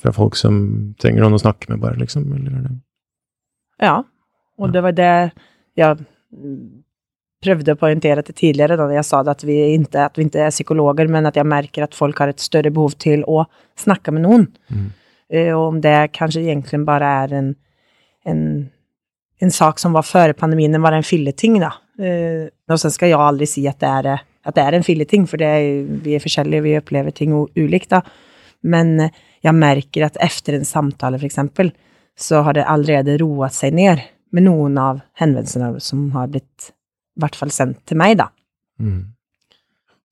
Fra 0.00 0.12
folk 0.14 0.38
som 0.38 0.56
trenger 1.00 1.24
noen 1.24 1.38
å 1.38 1.42
snakke 1.42 1.70
med, 1.72 1.82
bare, 1.82 1.98
liksom? 2.00 2.26
Eller 2.36 2.58
er 2.60 2.74
Ja, 3.82 3.96
og 4.58 4.74
det 4.74 4.82
var 4.84 4.94
det 4.94 5.12
jeg 5.78 6.06
prøvde 7.44 7.74
å 7.74 7.80
poengtere 7.80 8.24
til 8.26 8.36
tidligere, 8.38 8.78
da 8.80 8.88
jeg 8.92 9.06
sa 9.06 9.22
det 9.24 9.34
at 9.36 9.44
vi, 9.46 9.58
ikke, 9.76 10.08
at 10.08 10.18
vi 10.18 10.26
ikke 10.28 10.46
er 10.46 10.54
psykologer, 10.54 11.10
men 11.12 11.28
at 11.30 11.38
jeg 11.38 11.48
merker 11.48 11.86
at 11.86 11.96
folk 11.96 12.22
har 12.22 12.32
et 12.32 12.42
større 12.42 12.72
behov 12.74 12.96
til 13.02 13.24
å 13.30 13.44
snakke 13.80 14.14
med 14.14 14.24
noen. 14.26 14.48
Mm. 14.72 14.90
Uh, 15.34 15.52
og 15.54 15.64
om 15.66 15.80
det 15.84 15.96
kanskje 16.16 16.44
egentlig 16.46 16.82
bare 16.86 17.14
er 17.24 17.38
en, 17.40 17.54
en, 18.28 18.44
en 19.42 19.54
sak 19.54 19.80
som 19.82 19.96
var 19.96 20.06
før 20.08 20.34
pandemien, 20.38 20.82
var 20.82 20.96
en 20.96 21.06
filleting, 21.06 21.60
da. 21.62 21.74
Uh, 22.00 22.50
og 22.70 22.80
så 22.80 22.90
skal 22.92 23.12
jeg 23.12 23.20
aldri 23.20 23.48
si 23.48 23.64
at 23.70 23.80
det 23.82 23.96
er, 24.02 24.26
at 24.44 24.58
det 24.58 24.64
er 24.64 24.78
en 24.78 24.86
filleting, 24.86 25.28
for 25.30 25.42
er, 25.42 25.84
vi 26.04 26.16
er 26.16 26.24
forskjellige, 26.24 26.66
vi 26.66 26.78
opplever 26.80 27.14
ting 27.14 27.34
ulikt, 27.34 27.94
da. 27.94 28.02
Men 28.64 28.96
eh, 29.04 29.22
jeg 29.44 29.56
merker 29.56 30.06
at 30.06 30.18
etter 30.24 30.58
en 30.58 30.66
samtale, 30.68 31.20
for 31.20 31.28
eksempel, 31.28 31.72
så 32.16 32.44
har 32.46 32.56
det 32.56 32.66
allerede 32.70 33.18
roet 33.20 33.54
seg 33.56 33.74
ned 33.76 34.02
med 34.34 34.46
noen 34.46 34.78
av 34.80 35.02
henvendelsene 35.20 35.82
som 35.82 36.08
har 36.14 36.30
blitt 36.32 36.70
i 37.14 37.22
hvert 37.22 37.38
fall 37.38 37.52
sendt 37.54 37.84
til 37.88 37.98
meg, 38.00 38.16
da. 38.20 38.28
Mm. 38.82 39.14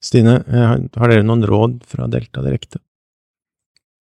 Stine, 0.03 0.41
har 0.51 0.83
har 0.99 1.13
dere 1.13 1.27
noen 1.27 1.47
råd 1.47 1.83
fra 1.87 2.09
Delta 2.11 2.43
Direkte? 2.45 2.81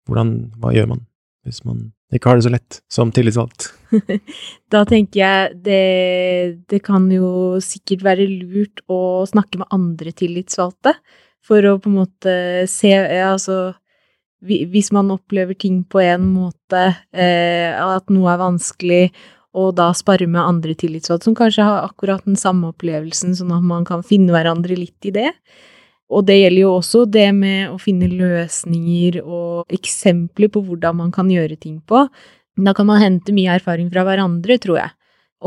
Hvordan, 0.10 0.52
hva 0.62 0.74
gjør 0.74 0.94
man 0.96 1.08
hvis 1.46 1.64
man 1.66 1.90
ikke 2.14 2.30
har 2.30 2.38
det 2.38 2.46
så 2.46 2.54
lett 2.54 2.80
som 2.92 3.12
tillitsvalgt? 3.14 3.72
Da 4.72 4.84
tenker 4.88 5.20
jeg 5.20 5.56
det, 5.66 5.82
det 6.72 6.80
kan 6.86 7.10
jo 7.12 7.60
sikkert 7.64 8.06
være 8.06 8.28
lurt 8.30 8.84
å 8.92 9.26
snakke 9.28 9.62
med 9.62 9.74
andre 9.76 10.14
tillitsvalgte, 10.16 10.96
for 11.42 11.66
å 11.66 11.78
på 11.82 11.90
en 11.90 11.98
måte 11.98 12.34
se 12.70 12.94
Altså, 13.26 13.74
hvis 14.42 14.92
man 14.96 15.12
opplever 15.14 15.58
ting 15.58 15.82
på 15.84 16.02
en 16.04 16.30
måte, 16.34 16.84
eh, 17.14 17.74
at 17.76 18.10
noe 18.14 18.32
er 18.32 18.42
vanskelig, 18.42 19.04
og 19.58 19.74
da 19.76 19.90
spare 19.98 20.28
med 20.32 20.42
andre 20.42 20.76
tillitsvalgte 20.80 21.28
som 21.28 21.36
kanskje 21.36 21.66
har 21.68 21.84
akkurat 21.90 22.24
den 22.28 22.40
samme 22.40 22.72
opplevelsen, 22.72 23.36
sånn 23.36 23.52
at 23.56 23.66
man 23.68 23.84
kan 23.88 24.04
finne 24.06 24.32
hverandre 24.32 24.78
litt 24.80 25.10
i 25.10 25.14
det. 25.16 25.32
Og 26.12 26.26
det 26.28 26.38
gjelder 26.42 26.62
jo 26.66 26.72
også 26.78 27.06
det 27.08 27.30
med 27.36 27.72
å 27.72 27.78
finne 27.80 28.10
løsninger 28.12 29.22
og 29.24 29.72
eksempler 29.72 30.52
på 30.52 30.64
hvordan 30.68 30.98
man 31.04 31.12
kan 31.16 31.30
gjøre 31.32 31.60
ting 31.60 31.80
på. 31.88 32.06
Da 32.60 32.74
kan 32.76 32.88
man 32.90 33.00
hente 33.04 33.36
mye 33.36 33.56
erfaring 33.56 33.88
fra 33.92 34.04
hverandre, 34.08 34.58
tror 34.60 34.82
jeg. 34.82 34.92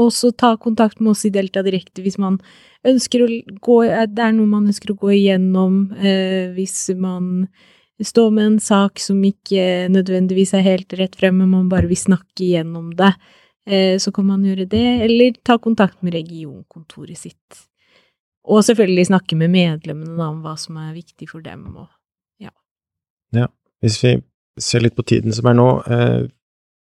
Og 0.00 0.10
så 0.12 0.32
ta 0.32 0.54
kontakt 0.58 1.00
med 1.00 1.12
oss 1.12 1.22
i 1.28 1.32
Delta 1.34 1.62
Direkte 1.62 2.02
hvis 2.02 2.16
man 2.18 2.40
ønsker 2.84 3.22
å 3.22 3.28
gå 3.62 3.76
Det 4.10 4.24
er 4.24 4.32
noe 4.34 4.50
man 4.50 4.66
ønsker 4.66 4.92
å 4.92 4.98
gå 4.98 5.12
igjennom, 5.14 5.94
eh, 6.00 6.50
hvis 6.56 6.90
man 6.98 7.46
står 8.02 8.32
med 8.34 8.46
en 8.46 8.58
sak 8.58 8.98
som 8.98 9.20
ikke 9.22 9.86
nødvendigvis 9.92 10.56
er 10.58 10.66
helt 10.66 10.92
rett 10.98 11.14
frem, 11.14 11.38
men 11.38 11.52
man 11.52 11.70
bare 11.70 11.86
vil 11.86 12.00
snakke 12.00 12.42
igjennom 12.42 12.90
det. 12.98 13.12
Eh, 13.66 13.96
så 13.98 14.12
kan 14.12 14.26
man 14.28 14.44
gjøre 14.44 14.66
det, 14.68 14.86
eller 15.06 15.36
ta 15.44 15.58
kontakt 15.58 16.02
med 16.04 16.14
regionkontoret 16.14 17.18
sitt. 17.18 17.64
Og 18.44 18.64
selvfølgelig 18.66 19.08
snakke 19.08 19.36
med 19.40 19.54
medlemmene 19.54 20.26
om 20.28 20.42
hva 20.44 20.52
som 20.60 20.76
er 20.76 20.92
viktig 20.96 21.30
for 21.30 21.44
dem. 21.44 21.64
Og, 21.80 21.88
Hvis 23.84 23.98
vi 24.04 24.14
ser 24.60 24.80
litt 24.80 24.96
på 24.96 25.04
tiden 25.04 25.32
som 25.36 25.48
er 25.50 25.56
nå, 25.58 25.68
eh, 25.92 26.26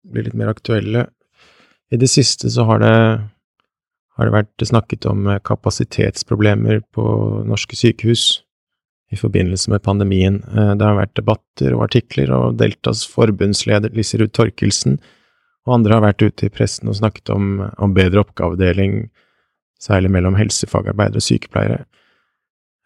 blir 0.06 0.26
litt 0.26 0.38
mer 0.38 0.52
aktuelle. 0.52 1.08
I 1.90 1.98
det 1.98 2.08
siste 2.10 2.50
så 2.50 2.64
har 2.68 2.78
det, 2.82 2.94
har 4.16 4.28
det 4.28 4.34
vært 4.34 4.66
snakket 4.68 5.06
om 5.10 5.26
eh, 5.26 5.40
kapasitetsproblemer 5.42 6.82
på 6.94 7.04
norske 7.48 7.78
sykehus 7.78 8.42
i 9.12 9.18
forbindelse 9.18 9.70
med 9.72 9.82
pandemien. 9.82 10.42
Eh, 10.52 10.74
det 10.78 10.86
har 10.86 10.98
vært 10.98 11.16
debatter 11.18 11.74
og 11.76 11.86
artikler, 11.88 12.32
og 12.32 12.58
Deltas 12.60 13.04
forbundsleder 13.08 13.94
Liserud 13.96 14.32
Torkelsen 14.36 15.00
og 15.66 15.76
andre 15.76 15.96
har 15.96 16.04
vært 16.04 16.24
ute 16.24 16.48
i 16.48 16.52
pressen 16.52 16.90
og 16.90 16.98
snakket 16.98 17.30
om, 17.34 17.48
om 17.78 17.94
bedre 17.94 18.24
oppgavedeling, 18.24 19.06
særlig 19.82 20.10
mellom 20.14 20.38
helsefagarbeidere 20.38 21.22
og 21.22 21.26
sykepleiere. 21.26 21.80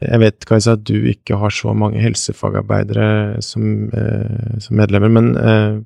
Jeg 0.05 0.21
vet, 0.21 0.45
Kajsa, 0.45 0.75
at 0.77 0.85
du 0.85 1.09
ikke 1.09 1.39
har 1.41 1.53
så 1.57 1.73
mange 1.73 2.03
helsefagarbeidere 2.05 3.41
som, 3.45 3.89
eh, 3.97 4.59
som 4.61 4.77
medlemmer, 4.77 5.13
men 5.13 5.31
eh, 5.41 5.79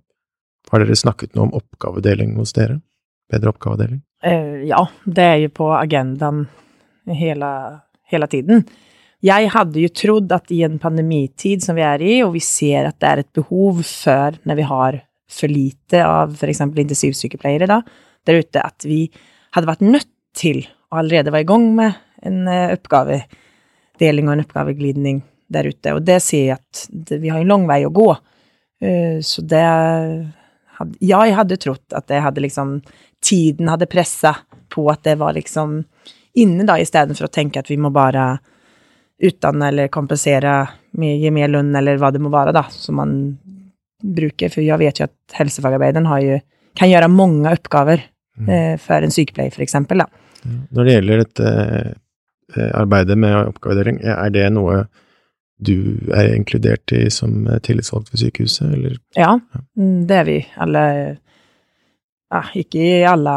har 0.70 0.82
dere 0.82 0.98
snakket 0.98 1.36
noe 1.36 1.46
om 1.46 1.58
oppgavedeling 1.60 2.34
hos 2.38 2.54
dere? 2.56 2.80
Bedre 3.30 3.52
oppgavedeling? 3.54 4.02
Uh, 4.26 4.66
ja, 4.66 4.82
det 5.06 5.24
er 5.24 5.38
jo 5.44 5.52
på 5.54 5.68
agendaen 5.72 6.42
hele, 7.16 7.50
hele 8.10 8.28
tiden. 8.30 8.64
Jeg 9.24 9.50
hadde 9.52 9.82
jo 9.82 9.92
trodd 9.94 10.32
at 10.34 10.50
i 10.52 10.62
en 10.66 10.78
pandemitid 10.82 11.62
som 11.64 11.78
vi 11.78 11.84
er 11.86 12.02
i, 12.02 12.18
og 12.24 12.34
vi 12.34 12.42
ser 12.44 12.88
at 12.88 12.98
det 13.00 13.10
er 13.10 13.22
et 13.22 13.32
behov 13.36 13.82
før 13.86 14.40
når 14.48 14.58
vi 14.58 14.66
har 14.68 15.00
för 15.30 15.48
lite 15.48 16.04
av 16.06 16.34
f.eks. 16.34 16.60
intensivsykepleiere 16.60 17.68
da, 17.70 17.80
der 18.26 18.42
ute, 18.42 18.62
at 18.62 18.84
vi 18.84 19.04
hadde 19.54 19.70
vært 19.70 19.84
nødt 19.86 20.10
til 20.36 20.64
å 20.90 21.00
allerede 21.00 21.32
være 21.32 21.46
i 21.46 21.50
gang 21.50 21.68
med 21.76 21.98
en 22.26 22.50
oppgavedeling 22.50 24.28
og 24.28 24.34
en 24.34 24.44
oppgaveglidning 24.44 25.22
der 25.50 25.70
ute. 25.70 25.94
Og 25.96 26.02
det 26.06 26.18
sier 26.24 26.50
jeg 26.52 26.58
at 26.58 27.14
vi 27.22 27.30
har 27.32 27.40
en 27.40 27.50
lang 27.50 27.66
vei 27.70 27.82
å 27.86 27.94
gå. 27.94 28.10
Eh, 28.82 29.18
Så 29.22 29.42
det 29.42 29.64
ja, 31.00 31.20
jeg 31.26 31.36
hadde 31.36 31.58
trott 31.60 31.96
at 31.96 32.06
det 32.08 32.22
hadde 32.24 32.40
liksom, 32.40 32.78
tiden 33.20 33.68
hadde 33.68 33.88
pressa 33.90 34.36
på 34.72 34.86
at 34.90 35.02
det 35.04 35.18
var 35.20 35.34
liksom 35.36 35.82
inne 36.40 36.64
da, 36.64 36.78
istedenfor 36.80 37.26
å 37.26 37.32
tenke 37.32 37.60
at 37.60 37.70
vi 37.70 37.76
må 37.80 37.90
bare 37.92 38.38
utdanne 39.20 39.68
eller 39.68 39.90
kompensere 39.92 40.54
med 40.96 41.20
gi 41.20 41.32
mer 41.34 41.50
lønn 41.52 41.74
eller 41.76 41.98
hva 42.00 42.12
det 42.14 42.22
må 42.22 42.30
være, 42.32 42.54
da, 42.56 42.62
som 42.72 42.96
man 42.96 43.12
bruker. 44.02 44.52
For 44.52 44.64
jeg 44.64 44.80
vet 44.80 45.00
jo 45.00 45.08
at 45.08 45.38
helsefagarbeideren 45.38 46.08
har 46.10 46.22
jo, 46.24 46.38
kan 46.78 46.90
gjøre 46.90 47.10
mange 47.12 47.52
oppgaver 47.52 48.02
eh, 48.48 48.74
for 48.80 49.04
en 49.04 49.14
sykepleier, 49.14 49.52
for 49.54 49.64
eksempel. 49.64 50.04
Da. 50.04 50.08
Når 50.74 50.86
det 50.88 50.96
gjelder 50.96 51.22
dette 51.24 51.52
eh, 51.52 52.70
arbeidet 52.78 53.18
med 53.20 53.52
oppgavedeling, 53.52 54.02
er 54.04 54.34
det 54.34 54.48
noe 54.54 54.84
du 55.60 55.76
er 56.16 56.32
inkludert 56.32 56.92
i 56.96 57.04
som 57.12 57.44
eh, 57.46 57.60
tillitsvalgt 57.64 58.14
ved 58.14 58.24
sykehuset, 58.24 58.68
eller? 58.70 58.96
Ja, 59.18 59.34
mm, 59.76 60.06
det 60.08 60.20
er 60.22 60.28
vi. 60.28 60.38
Alle 60.56 60.84
ja, 62.30 62.44
Ikke 62.54 62.78
i 62.78 62.98
alle 63.10 63.32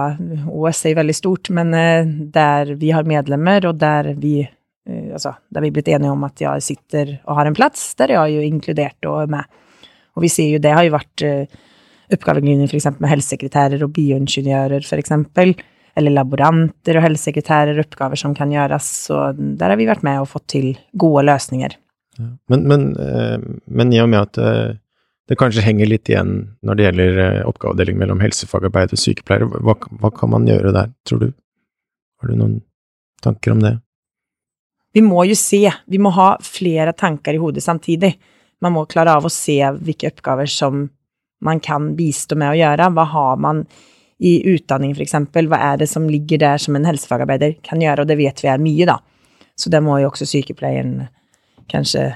OS 0.54 0.84
er 0.86 1.00
veldig 1.00 1.16
stort, 1.18 1.50
men 1.50 1.74
der 2.32 2.76
vi 2.78 2.92
har 2.94 3.08
medlemmer, 3.10 3.66
og 3.66 3.80
der 3.82 4.12
vi 4.14 4.44
altså, 4.86 5.34
der 5.50 5.64
vi 5.64 5.72
er 5.72 5.76
blitt 5.78 5.90
enige 5.90 6.12
om 6.12 6.24
at 6.28 6.42
jeg 6.44 6.62
sitter 6.62 7.16
og 7.24 7.40
har 7.40 7.50
en 7.50 7.58
plass, 7.58 7.94
der 7.98 8.12
er 8.12 8.28
jeg 8.28 8.36
jo 8.36 8.52
inkludert 8.52 9.10
og 9.10 9.32
med. 9.34 9.50
Og 10.14 10.26
vi 10.26 10.32
sier 10.32 10.56
jo, 10.56 10.64
det 10.64 10.74
har 10.76 10.86
jo 10.86 10.94
vært 10.94 11.26
uh, 11.26 11.62
f.eks. 12.14 12.26
for 12.26 12.80
eksempel 12.80 13.06
med 13.06 13.14
helsesekretærer 13.14 13.86
og 13.86 13.94
bioingeniører, 13.96 14.86
eksempel, 14.98 15.56
eller 15.98 16.14
laboranter 16.14 16.98
og 16.98 17.06
helsesekretærer, 17.06 17.80
oppgaver 17.84 18.20
som 18.20 18.34
kan 18.38 18.52
gjøres, 18.54 18.90
så 19.08 19.32
der 19.38 19.74
har 19.74 19.80
vi 19.80 19.90
vært 19.90 20.06
med 20.06 20.22
og 20.22 20.30
fått 20.32 20.48
til 20.56 20.72
gode 20.94 21.26
løsninger. 21.30 21.78
Ja. 22.20 22.30
Men, 22.50 22.66
men, 22.70 22.88
eh, 22.98 23.38
men 23.66 23.94
i 23.94 24.02
og 24.02 24.10
med 24.10 24.22
at 24.22 24.38
eh, 24.42 24.76
det 25.30 25.38
kanskje 25.40 25.64
henger 25.66 25.90
litt 25.90 26.10
igjen 26.12 26.34
når 26.66 26.78
det 26.78 26.86
gjelder 26.88 27.22
eh, 27.24 27.40
oppgavedeling 27.50 27.98
mellom 28.02 28.22
helsefagarbeid 28.22 28.94
og 28.94 29.02
sykepleiere, 29.02 29.50
hva, 29.66 29.78
hva 30.02 30.14
kan 30.14 30.34
man 30.34 30.46
gjøre 30.50 30.74
der, 30.76 30.94
tror 31.08 31.26
du? 31.26 31.32
Har 32.22 32.30
du 32.30 32.38
noen 32.38 32.60
tanker 33.24 33.56
om 33.56 33.64
det? 33.64 33.78
Vi 34.94 35.02
må 35.02 35.24
jo 35.26 35.38
se, 35.38 35.66
vi 35.90 36.02
må 36.02 36.12
ha 36.14 36.36
flere 36.44 36.94
tanker 36.94 37.34
i 37.34 37.42
hodet 37.42 37.64
samtidig. 37.66 38.14
Man 38.64 38.76
må 38.76 38.86
klare 38.90 39.16
av 39.18 39.28
å 39.28 39.32
se 39.32 39.58
hvilke 39.84 40.14
oppgaver 40.14 40.50
som 40.50 40.86
man 41.44 41.60
kan 41.64 41.92
bistå 41.98 42.38
med 42.40 42.54
å 42.54 42.60
gjøre. 42.60 42.90
Hva 42.96 43.06
har 43.12 43.42
man 43.44 43.64
i 44.24 44.38
utdanning, 44.54 44.96
eksempel? 45.04 45.50
Hva 45.52 45.60
er 45.74 45.82
det 45.82 45.90
som 45.92 46.08
ligger 46.08 46.40
der 46.40 46.62
som 46.62 46.78
en 46.80 46.88
helsefagarbeider 46.88 47.58
kan 47.66 47.84
gjøre? 47.84 48.06
Og 48.06 48.12
det 48.12 48.20
vet 48.22 48.44
vi 48.44 48.52
er 48.52 48.64
mye, 48.64 48.88
da. 48.88 49.00
Så 49.60 49.72
det 49.74 49.84
må 49.84 50.00
jo 50.00 50.10
også 50.10 50.28
sykepleieren 50.30 51.10
kanskje 51.72 52.08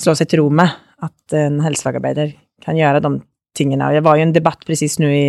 slå 0.00 0.16
seg 0.18 0.30
til 0.30 0.42
ro 0.42 0.50
med, 0.54 0.74
at 1.00 1.36
en 1.36 1.60
helsefagarbeider 1.64 2.34
kan 2.64 2.78
gjøre 2.78 3.02
de 3.04 3.14
tingene. 3.56 3.86
Og 3.86 3.98
det 3.98 4.04
var 4.06 4.18
jo 4.18 4.26
en 4.26 4.34
debatt 4.34 4.66
presis 4.66 4.98
nå 5.00 5.08
i, 5.14 5.24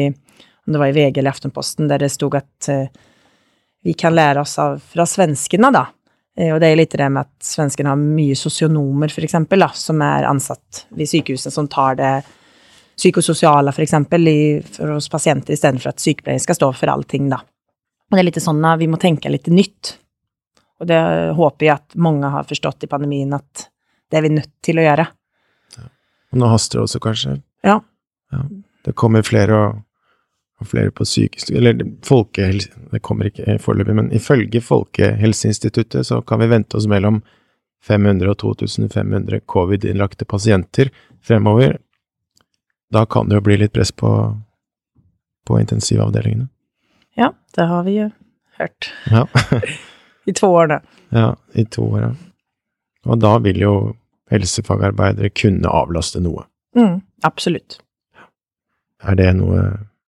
om 0.65 0.73
det 0.73 0.81
var 0.81 0.91
i 0.91 0.97
VG 0.97 1.21
eller 1.21 1.33
Aftenposten, 1.35 1.89
der 1.91 2.01
det 2.01 2.11
stod 2.13 2.37
at 2.39 2.69
eh, 2.71 2.91
vi 3.85 3.95
kan 3.97 4.15
lære 4.15 4.43
oss 4.43 4.57
av, 4.61 4.79
fra 4.81 5.07
svenskene, 5.09 5.71
da. 5.73 5.87
Eh, 6.41 6.53
Og 6.53 6.59
det 6.61 6.71
er 6.71 6.79
litt 6.79 6.97
det 6.97 7.09
med 7.13 7.27
at 7.27 7.45
svenskene 7.45 7.93
har 7.93 8.01
mye 8.01 8.35
sosionomer, 8.37 9.11
eksempel, 9.29 9.67
som 9.77 10.01
er 10.01 10.25
ansatt 10.29 10.85
ved 10.89 11.09
sykehusene, 11.09 11.53
som 11.53 11.69
tar 11.69 11.99
det 11.99 12.13
psykososiale, 12.97 13.71
for 13.73 14.93
hos 14.93 15.09
pasienter, 15.09 15.53
istedenfor 15.53 15.93
at 15.93 16.01
sykepleieren 16.03 16.41
skal 16.43 16.57
stå 16.57 16.71
for 16.77 16.91
allting, 16.93 17.29
da. 17.29 17.39
Og 17.41 18.17
det 18.17 18.19
er 18.19 18.27
litt 18.27 18.41
sånn 18.43 18.65
at 18.65 18.79
vi 18.81 18.89
må 18.91 18.99
tenke 18.99 19.31
litt 19.31 19.47
nytt. 19.47 19.95
Og 20.81 20.87
det 20.89 20.99
håper 21.37 21.65
jeg 21.65 21.75
at 21.77 21.95
mange 21.95 22.29
har 22.33 22.43
forstått 22.49 22.83
i 22.83 22.89
pandemien, 22.91 23.33
at 23.33 23.69
det 24.11 24.17
er 24.19 24.25
vi 24.25 24.33
nødt 24.33 24.51
til 24.65 24.81
å 24.81 24.85
gjøre. 24.85 25.05
Og 26.31 26.39
nå 26.41 26.49
haster 26.51 26.79
det 26.79 26.83
også, 26.87 27.01
kanskje? 27.03 27.37
Ja. 27.63 27.79
Det 28.85 28.93
kommer 28.97 29.23
flere 29.23 29.57
og, 29.57 29.81
og 30.61 30.67
flere 30.69 30.91
på 30.93 31.05
sykehus 31.07 31.49
Eller 31.51 31.79
folkehelse... 32.05 32.69
Det 32.91 33.01
kommer 33.01 33.29
ikke 33.29 33.45
eh, 33.47 33.59
foreløpig, 33.61 33.95
men 33.97 34.11
ifølge 34.15 34.61
Folkehelseinstituttet 34.61 36.07
så 36.07 36.21
kan 36.21 36.39
vi 36.41 36.49
vente 36.51 36.77
oss 36.77 36.87
mellom 36.91 37.21
500 37.87 38.29
og 38.29 38.37
2500 38.37 39.39
covid-innlagte 39.49 40.25
pasienter 40.29 40.91
fremover. 41.25 41.79
Da 42.93 43.05
kan 43.09 43.29
det 43.29 43.39
jo 43.39 43.45
bli 43.47 43.57
litt 43.57 43.73
press 43.73 43.91
på, 43.91 44.11
på 45.47 45.59
intensivavdelingene. 45.59 46.49
Ja, 47.17 47.31
det 47.55 47.65
har 47.71 47.83
vi 47.87 47.95
jo 47.97 48.09
hørt 48.59 48.91
Ja. 49.09 49.25
i 50.29 50.33
to 50.37 50.51
år 50.53 50.67
da. 50.67 50.79
ja, 51.09 51.35
i 51.57 51.65
to 51.65 51.87
år, 51.87 52.01
ja. 52.01 52.11
Og 53.09 53.17
da 53.19 53.37
vil 53.41 53.57
jo 53.63 53.73
helsefagarbeidere 54.31 55.31
kunne 55.33 55.71
avlaste 55.73 56.21
noe. 56.21 56.45
Mm, 56.77 57.01
absolutt. 57.25 57.79
Er 59.01 59.17
det 59.17 59.31
noe 59.39 59.63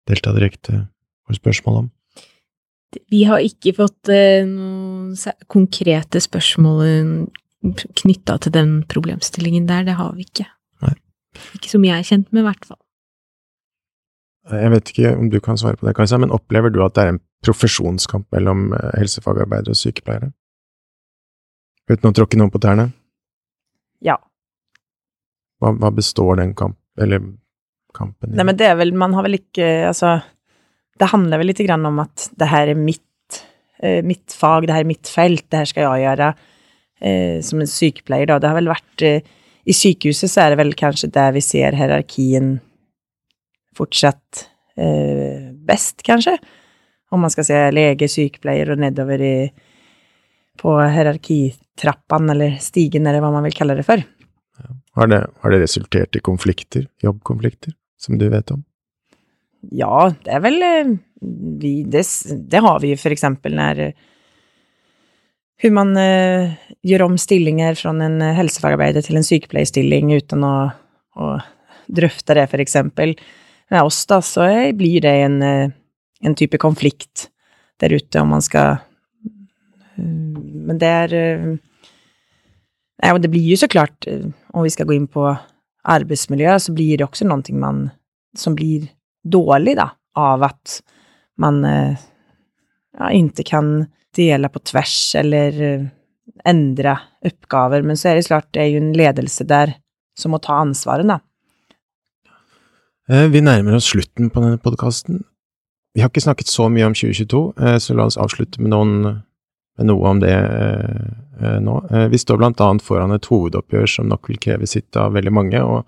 Delta 0.08 0.34
Direkte 0.36 0.86
for 1.24 1.38
spørsmål 1.38 1.84
om? 1.84 1.90
Vi 3.10 3.24
har 3.26 3.42
ikke 3.42 3.74
fått 3.74 4.10
eh, 4.12 4.44
noen 4.46 5.16
konkrete 5.50 6.20
spørsmål 6.22 6.84
knytta 7.72 8.36
til 8.44 8.54
den 8.54 8.72
problemstillingen 8.90 9.66
der, 9.68 9.86
det 9.86 9.96
har 9.98 10.12
vi 10.14 10.26
ikke. 10.28 10.46
Nei. 10.84 10.94
Ikke 11.56 11.70
som 11.72 11.84
jeg 11.86 11.96
er 11.96 12.06
kjent 12.06 12.30
med, 12.32 12.44
i 12.44 12.48
hvert 12.48 12.66
fall. 12.68 12.80
Jeg 14.52 14.72
vet 14.74 14.90
ikke 14.92 15.14
om 15.16 15.30
du 15.32 15.38
kan 15.40 15.56
svare 15.56 15.78
på 15.80 15.88
det, 15.88 15.94
Kajsa, 15.96 16.18
men 16.20 16.34
opplever 16.34 16.72
du 16.72 16.82
at 16.84 16.96
det 16.96 17.04
er 17.04 17.14
en 17.14 17.22
profesjonskamp 17.44 18.28
mellom 18.34 18.72
eh, 18.76 18.90
helsefagarbeidere 19.00 19.72
og 19.72 19.80
sykepleiere? 19.80 20.30
Uten 21.88 22.10
å 22.10 22.16
tråkke 22.16 22.40
noen 22.40 22.52
på 22.52 22.60
tærne? 22.60 22.90
Ja. 24.04 24.18
Hva, 25.60 25.72
hva 25.80 25.90
består 25.96 26.38
den 26.40 26.52
kamp, 26.56 26.76
eller 27.00 27.24
kampen 27.94 28.34
Nei, 28.34 28.46
men 28.46 28.58
det 28.58 28.68
er 28.68 28.78
vel 28.80 28.94
man 28.98 29.14
har 29.16 29.26
vel 29.26 29.38
ikke 29.38 29.68
Altså, 29.90 30.16
det 31.00 31.10
handler 31.10 31.40
vel 31.40 31.50
lite 31.50 31.66
grann 31.66 31.86
om 31.88 32.00
at 32.02 32.28
det 32.38 32.48
her 32.50 32.70
er 32.70 32.78
mitt, 32.78 33.40
eh, 33.82 34.00
mitt 34.06 34.34
fag, 34.34 34.66
det 34.68 34.76
her 34.76 34.84
er 34.84 34.92
mitt 34.92 35.10
felt, 35.10 35.46
det 35.50 35.62
her 35.62 35.70
skal 35.70 35.88
jeg 35.88 36.04
gjøre 36.04 36.28
eh, 37.00 37.38
som 37.42 37.62
en 37.62 37.70
sykepleier 37.70 38.30
da. 38.30 38.38
Det 38.38 38.50
har 38.50 38.58
vel 38.60 38.70
vært 38.70 39.06
eh, 39.06 39.32
i 39.64 39.74
sykehuset 39.74 40.30
så 40.30 40.44
er 40.44 40.52
det 40.52 40.60
vel 40.60 40.74
kanskje 40.78 41.10
der 41.14 41.32
vi 41.34 41.42
ser 41.42 41.76
hierarkien 41.78 42.58
fortsatt 43.74 44.50
best, 44.74 46.02
kanskje. 46.02 46.34
kanske. 46.34 46.62
Om 47.14 47.20
man 47.20 47.30
skal 47.30 47.46
se 47.46 47.58
lege, 47.70 48.08
sykepleier 48.10 48.72
og 48.74 48.80
nedover 48.82 49.22
i, 49.22 49.36
på 50.58 50.74
hierarkitrappan 50.82 52.32
eller 52.34 52.56
stigen 52.62 53.06
eller 53.06 53.22
hva 53.22 53.30
man 53.36 53.46
vil 53.46 53.54
kalle 53.54 53.76
det 53.78 53.86
för. 53.86 54.02
Har 54.94 55.10
det, 55.10 55.20
har 55.42 55.54
det 55.54 55.60
resultert 55.62 56.16
i 56.16 56.22
konflikter, 56.22 56.88
jobbkonflikter, 57.02 57.74
som 58.04 58.20
du 58.20 58.28
vet 58.32 58.52
om? 58.54 58.62
Ja, 59.72 60.10
det 60.24 60.32
er 60.36 60.42
väl 60.44 60.62
eh, 60.62 60.96
vi, 61.60 61.74
det, 61.88 62.04
det 62.50 62.60
har 62.64 62.80
vi 62.82 62.92
jo 62.92 63.00
for 63.00 63.14
eksempel 63.14 63.56
når 63.56 63.80
eh, 63.88 63.94
man 65.72 65.94
uh, 65.96 66.52
gjør 66.84 67.06
om 67.06 67.14
stillinger 67.16 67.78
fra 67.78 67.94
en 68.04 68.20
helsefagarbeider 68.36 69.06
til 69.06 69.16
en 69.16 69.24
sykepleierstilling 69.24 70.10
uten 70.12 70.44
å, 70.44 70.56
å, 71.16 71.28
drøfte 71.88 72.36
det, 72.36 72.44
for 72.52 72.60
eksempel. 72.60 73.14
Med 73.72 73.86
oss 73.86 74.02
da, 74.10 74.18
så 74.24 74.44
blir 74.76 75.00
det 75.04 75.14
en, 75.24 75.38
en 75.40 76.36
type 76.36 76.60
konflikt 76.60 77.30
der 77.80 77.94
ute 77.96 78.20
om 78.20 78.34
man 78.34 78.44
skal 78.44 78.82
Men 79.96 80.80
det 80.80 80.90
er 80.90 81.14
Nei, 83.04 83.10
og 83.12 83.22
det 83.24 83.32
blir 83.32 83.48
jo 83.54 83.56
så 83.60 83.68
klart, 83.68 84.04
om 84.52 84.64
vi 84.64 84.72
skal 84.72 84.88
gå 84.88 84.98
inn 84.98 85.08
på 85.08 85.24
arbetsmiljö, 85.84 86.58
så 86.60 86.72
blir 86.72 86.98
det 86.98 87.04
också 87.04 87.24
någonting 87.24 87.60
man, 87.60 87.90
som 88.36 88.54
blir 88.54 88.88
dålig 89.24 89.76
da, 89.76 89.90
av 90.14 90.42
att 90.42 90.82
man 91.38 91.64
eh, 91.64 91.96
ja, 92.98 93.10
inte 93.10 93.42
kan 93.42 93.86
dela 94.16 94.48
på 94.48 94.58
tvers 94.58 95.14
eller 95.14 95.62
eh, 95.62 95.86
endre 96.44 96.98
oppgaver. 97.24 97.82
Men 97.82 97.96
så 97.96 98.08
er 98.08 98.14
det 98.14 98.26
klart, 98.26 98.48
det 98.50 98.62
er 98.62 98.72
jo 98.72 98.82
en 98.82 98.96
ledelse 98.96 99.44
der 99.44 99.74
som 100.18 100.30
må 100.34 100.38
ta 100.38 100.60
ansvaret, 100.62 101.08
da. 101.08 101.18
Eh, 103.10 103.28
Vi 103.28 103.40
nærmer 103.40 103.74
oss 103.74 103.90
slutten 103.90 104.30
på 104.30 104.40
denne 104.40 104.58
podkasten. 104.58 105.24
Vi 105.94 106.02
har 106.02 106.10
ikke 106.10 106.24
snakket 106.24 106.50
så 106.50 106.68
mye 106.68 106.86
om 106.86 106.94
2022, 106.94 107.42
eh, 107.60 107.78
så 107.78 107.94
la 107.94 108.08
oss 108.08 108.18
avslutte 108.18 108.62
med, 108.62 108.70
noen, 108.70 109.22
med 109.78 109.86
noe 109.90 110.10
om 110.10 110.20
det 110.22 110.34
nå. 111.40 111.80
Eh, 111.90 112.08
Vi 112.12 112.18
står 112.18 112.42
annet 112.44 112.82
foran 112.82 113.14
et 113.14 113.26
hovedoppgjør 113.26 113.86
som 113.90 114.08
nok 114.08 114.28
vil 114.28 114.38
kreve 114.38 114.66
sitt 114.66 114.96
av 114.96 115.14
veldig 115.16 115.32
mange, 115.32 115.62
og 115.62 115.84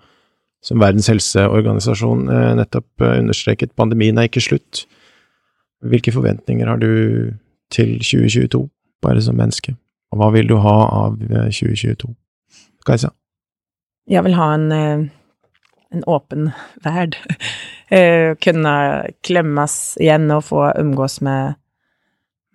som 0.67 0.81
Verdens 0.81 1.09
helseorganisasjon 1.11 2.29
eh, 2.29 2.53
nettopp 2.59 3.03
eh, 3.03 3.19
understreket, 3.21 3.75
pandemien 3.79 4.17
er 4.17 4.29
ikke 4.29 4.43
slutt. 4.43 4.85
Hvilke 5.85 6.11
forventninger 6.11 6.67
har 6.67 6.81
du 6.81 7.35
til 7.73 7.97
2022, 8.01 8.65
bare 9.05 9.21
som 9.21 9.37
menneske? 9.37 9.75
Og 10.11 10.21
hva 10.21 10.31
vil 10.33 10.49
du 10.49 10.57
ha 10.63 10.77
av 11.05 11.21
eh, 11.21 11.51
2022? 11.53 12.11
Kajsa? 12.87 13.13
Jeg 14.07 14.23
vil 14.23 14.37
ha 14.39 14.49
en, 14.55 14.67
eh, 14.71 15.07
en 15.95 16.07
åpen 16.07 16.51
verd. 16.85 17.19
Kunne 18.43 18.71
klemmes 19.23 19.73
igjen 20.03 20.25
og 20.35 20.41
få 20.49 20.65
umgås 20.75 21.21
med, 21.23 21.55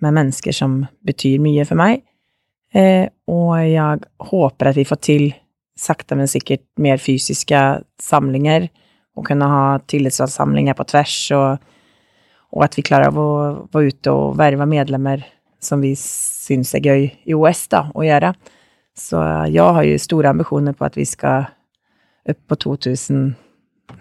med 0.05 0.13
mennesker 0.13 0.53
som 0.53 0.83
betyr 1.09 1.41
mye 1.41 1.65
for 1.65 1.81
meg. 1.81 2.03
Eh, 2.75 3.09
Og 3.29 3.53
jeg 3.65 4.01
håper 4.19 4.69
at 4.69 4.77
vi 4.77 4.85
får 4.85 5.01
til, 5.05 5.27
sakte 5.79 6.17
men 6.19 6.29
sikkert, 6.29 6.65
mer 6.77 7.01
fysiske 7.01 7.61
samlinger, 8.01 8.69
og 9.17 9.27
kunne 9.29 9.49
ha 9.49 9.79
tillitsvalgssamlinger 9.89 10.77
på 10.77 10.87
tvers, 10.89 11.17
og, 11.37 11.63
og 12.53 12.65
at 12.65 12.77
vi 12.77 12.85
klarer 12.85 13.13
å 13.13 13.29
være 13.73 13.93
ute 13.93 14.13
og 14.13 14.37
verve 14.41 14.67
medlemmer 14.69 15.25
som 15.63 15.81
vi 15.85 15.95
syns 15.97 16.75
er 16.75 16.85
gøy 16.85 17.05
i 17.29 17.37
OS 17.37 17.67
da, 17.73 17.87
å 17.95 18.05
gjøre. 18.05 18.33
Så 18.99 19.21
jeg 19.49 19.63
har 19.77 19.87
jo 19.87 20.01
store 20.01 20.33
ambisjoner 20.33 20.77
på 20.77 20.85
at 20.89 20.99
vi 20.99 21.07
skal 21.09 21.47
opp 22.29 22.41
på 22.51 22.59
2000 22.67 23.33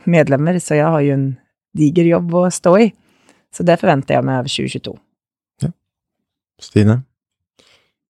medlemmer, 0.09 0.59
så 0.59 0.79
jeg 0.79 0.89
har 0.89 1.05
jo 1.05 1.15
en 1.15 1.29
diger 1.77 2.09
jobb 2.09 2.33
å 2.41 2.49
stå 2.51 2.75
i. 2.81 2.89
Så 3.51 3.63
det 3.67 3.79
forventer 3.79 4.17
jeg 4.17 4.27
meg 4.27 4.41
over 4.41 4.51
2022. 4.51 4.95
Stine? 6.61 7.01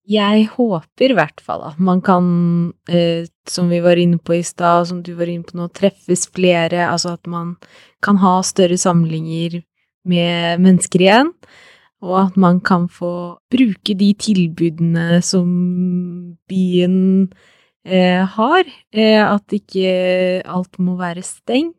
Jeg 0.09 0.47
håper 0.55 1.13
i 1.13 1.15
hvert 1.15 1.41
fall 1.45 1.61
at 1.67 1.79
man 1.79 2.01
kan, 2.01 2.73
eh, 2.89 3.27
som 3.47 3.69
vi 3.69 3.79
var 3.83 3.99
inne 4.01 4.17
på 4.17 4.39
i 4.39 4.43
stad, 4.43 4.87
som 4.89 5.03
du 5.05 5.13
var 5.13 5.29
inne 5.29 5.45
på 5.45 5.57
nå, 5.57 5.67
treffes 5.77 6.25
flere, 6.33 6.87
altså 6.89 7.13
at 7.13 7.27
man 7.29 7.55
kan 8.01 8.17
ha 8.17 8.39
større 8.41 8.79
samlinger 8.81 9.61
med 10.09 10.63
mennesker 10.63 11.05
igjen, 11.05 11.29
og 12.01 12.15
at 12.17 12.37
man 12.37 12.59
kan 12.65 12.87
få 12.89 13.37
bruke 13.53 13.93
de 13.93 14.09
tilbudene 14.17 15.21
som 15.21 16.35
byen 16.49 17.29
eh, 17.85 18.25
har, 18.25 18.65
eh, 18.93 19.21
at 19.21 19.53
ikke 19.53 20.41
alt 20.49 20.81
må 20.81 20.97
være 20.97 21.21
stengt. 21.21 21.77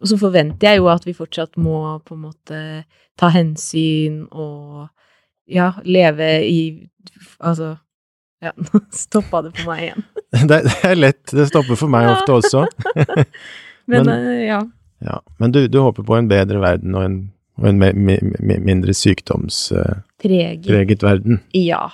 Og 0.00 0.08
så 0.08 0.16
forventer 0.16 0.70
jeg 0.70 0.80
jo 0.80 0.86
at 0.88 1.04
vi 1.04 1.12
fortsatt 1.18 1.58
må 1.60 1.98
på 2.06 2.14
en 2.14 2.24
måte 2.30 2.60
ta 3.18 3.28
hensyn 3.34 4.22
og 4.30 4.86
ja, 5.50 5.74
leve 5.84 6.30
i 6.46 6.62
Altså 7.40 7.78
Ja, 8.42 8.52
nå 8.64 8.80
stoppa 8.96 9.42
det 9.46 9.54
for 9.58 9.70
meg 9.72 9.82
igjen. 9.88 10.04
Det, 10.50 10.60
det 10.64 10.76
er 10.86 10.94
lett, 10.96 11.24
det 11.34 11.48
stopper 11.50 11.76
for 11.76 11.90
meg 11.92 12.06
ofte 12.08 12.36
også. 12.38 12.62
Men, 13.90 14.06
Men- 14.06 14.14
eh, 14.14 14.44
ja. 14.48 14.60
Ja, 15.00 15.14
men 15.40 15.50
du, 15.52 15.62
du 15.72 15.78
håper 15.80 16.04
på 16.04 16.12
en 16.18 16.26
bedre 16.28 16.58
verden 16.60 16.92
og 16.94 17.04
en, 17.06 17.14
og 17.56 17.70
en 17.70 17.78
me, 17.80 17.88
me, 17.96 18.18
me, 18.44 18.58
mindre 18.60 18.92
sykdomspreget 18.92 20.04
Preget. 20.20 21.02
verden, 21.02 21.38
Ja. 21.56 21.86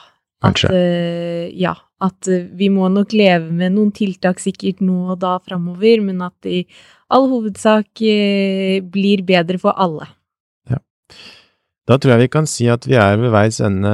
At, 0.43 0.57
kanskje. 0.57 0.71
eh, 0.75 1.45
ja. 1.55 1.77
At 2.03 2.27
eh, 2.29 2.49
vi 2.59 2.67
må 2.69 2.89
nok 2.93 3.15
leve 3.17 3.47
med 3.55 3.73
noen 3.77 3.93
tiltak 3.95 4.43
sikkert 4.43 4.83
nå 4.85 5.13
og 5.15 5.21
da 5.23 5.37
framover, 5.39 6.03
men 6.05 6.19
at 6.27 6.35
det 6.45 6.53
i 6.53 6.67
all 7.15 7.29
hovedsak 7.31 8.03
eh, 8.03 8.83
blir 8.83 9.23
bedre 9.25 9.59
for 9.63 9.73
alle. 9.79 10.09
Da 11.87 11.99
tror 11.99 12.17
jeg 12.17 12.25
vi 12.25 12.33
kan 12.35 12.49
si 12.51 12.67
at 12.73 12.87
vi 12.89 12.97
er 12.99 13.19
ved 13.21 13.31
veis 13.35 13.61
ende 13.63 13.93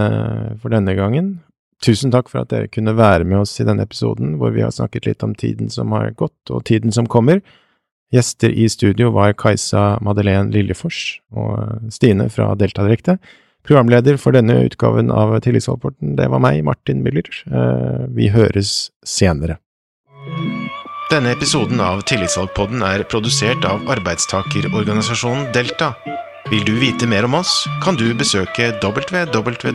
for 0.63 0.73
denne 0.73 0.95
gangen. 0.97 1.35
Tusen 1.83 2.13
takk 2.15 2.31
for 2.31 2.45
at 2.45 2.53
dere 2.53 2.71
kunne 2.71 2.95
være 2.97 3.27
med 3.27 3.43
oss 3.43 3.57
i 3.61 3.67
denne 3.67 3.85
episoden, 3.85 4.37
hvor 4.39 4.55
vi 4.55 4.63
har 4.63 4.73
snakket 4.73 5.09
litt 5.09 5.25
om 5.27 5.35
tiden 5.35 5.69
som 5.73 5.93
har 5.93 6.13
gått, 6.17 6.39
og 6.51 6.65
tiden 6.69 6.95
som 6.95 7.09
kommer. 7.11 7.43
Gjester 8.13 8.53
i 8.53 8.69
studio 8.69 9.11
var 9.13 9.35
Kajsa 9.35 9.99
Madeleine 10.05 10.53
Liljefors 10.53 11.19
og 11.33 11.91
Stine 11.93 12.29
fra 12.31 12.53
Delta 12.61 12.85
Direkte. 12.87 13.19
Programleder 13.67 14.19
for 14.19 14.35
denne 14.35 14.57
utgaven 14.67 15.11
av 15.15 15.37
Tillitsvalgporten, 15.45 16.17
det 16.19 16.27
var 16.31 16.43
meg, 16.43 16.63
Martin 16.67 17.03
Müller. 17.05 17.29
Eh, 17.47 18.07
Vi 18.11 18.29
høres 18.35 18.91
senere. 19.07 19.59
Denne 21.11 21.33
episoden 21.35 21.81
av 21.81 22.03
Tillitsvalgpodden 22.09 22.83
er 22.83 23.05
produsert 23.05 23.65
av 23.69 23.87
arbeidstakerorganisasjonen 23.91 25.53
Delta. 25.55 25.93
Vil 26.51 26.65
du 26.65 26.73
vite 26.81 27.07
mer 27.07 27.25
om 27.25 27.35
oss, 27.39 27.67
kan 27.85 27.97
du 27.97 28.15
besøke 28.19 28.73
www.delta.no. 28.83 29.73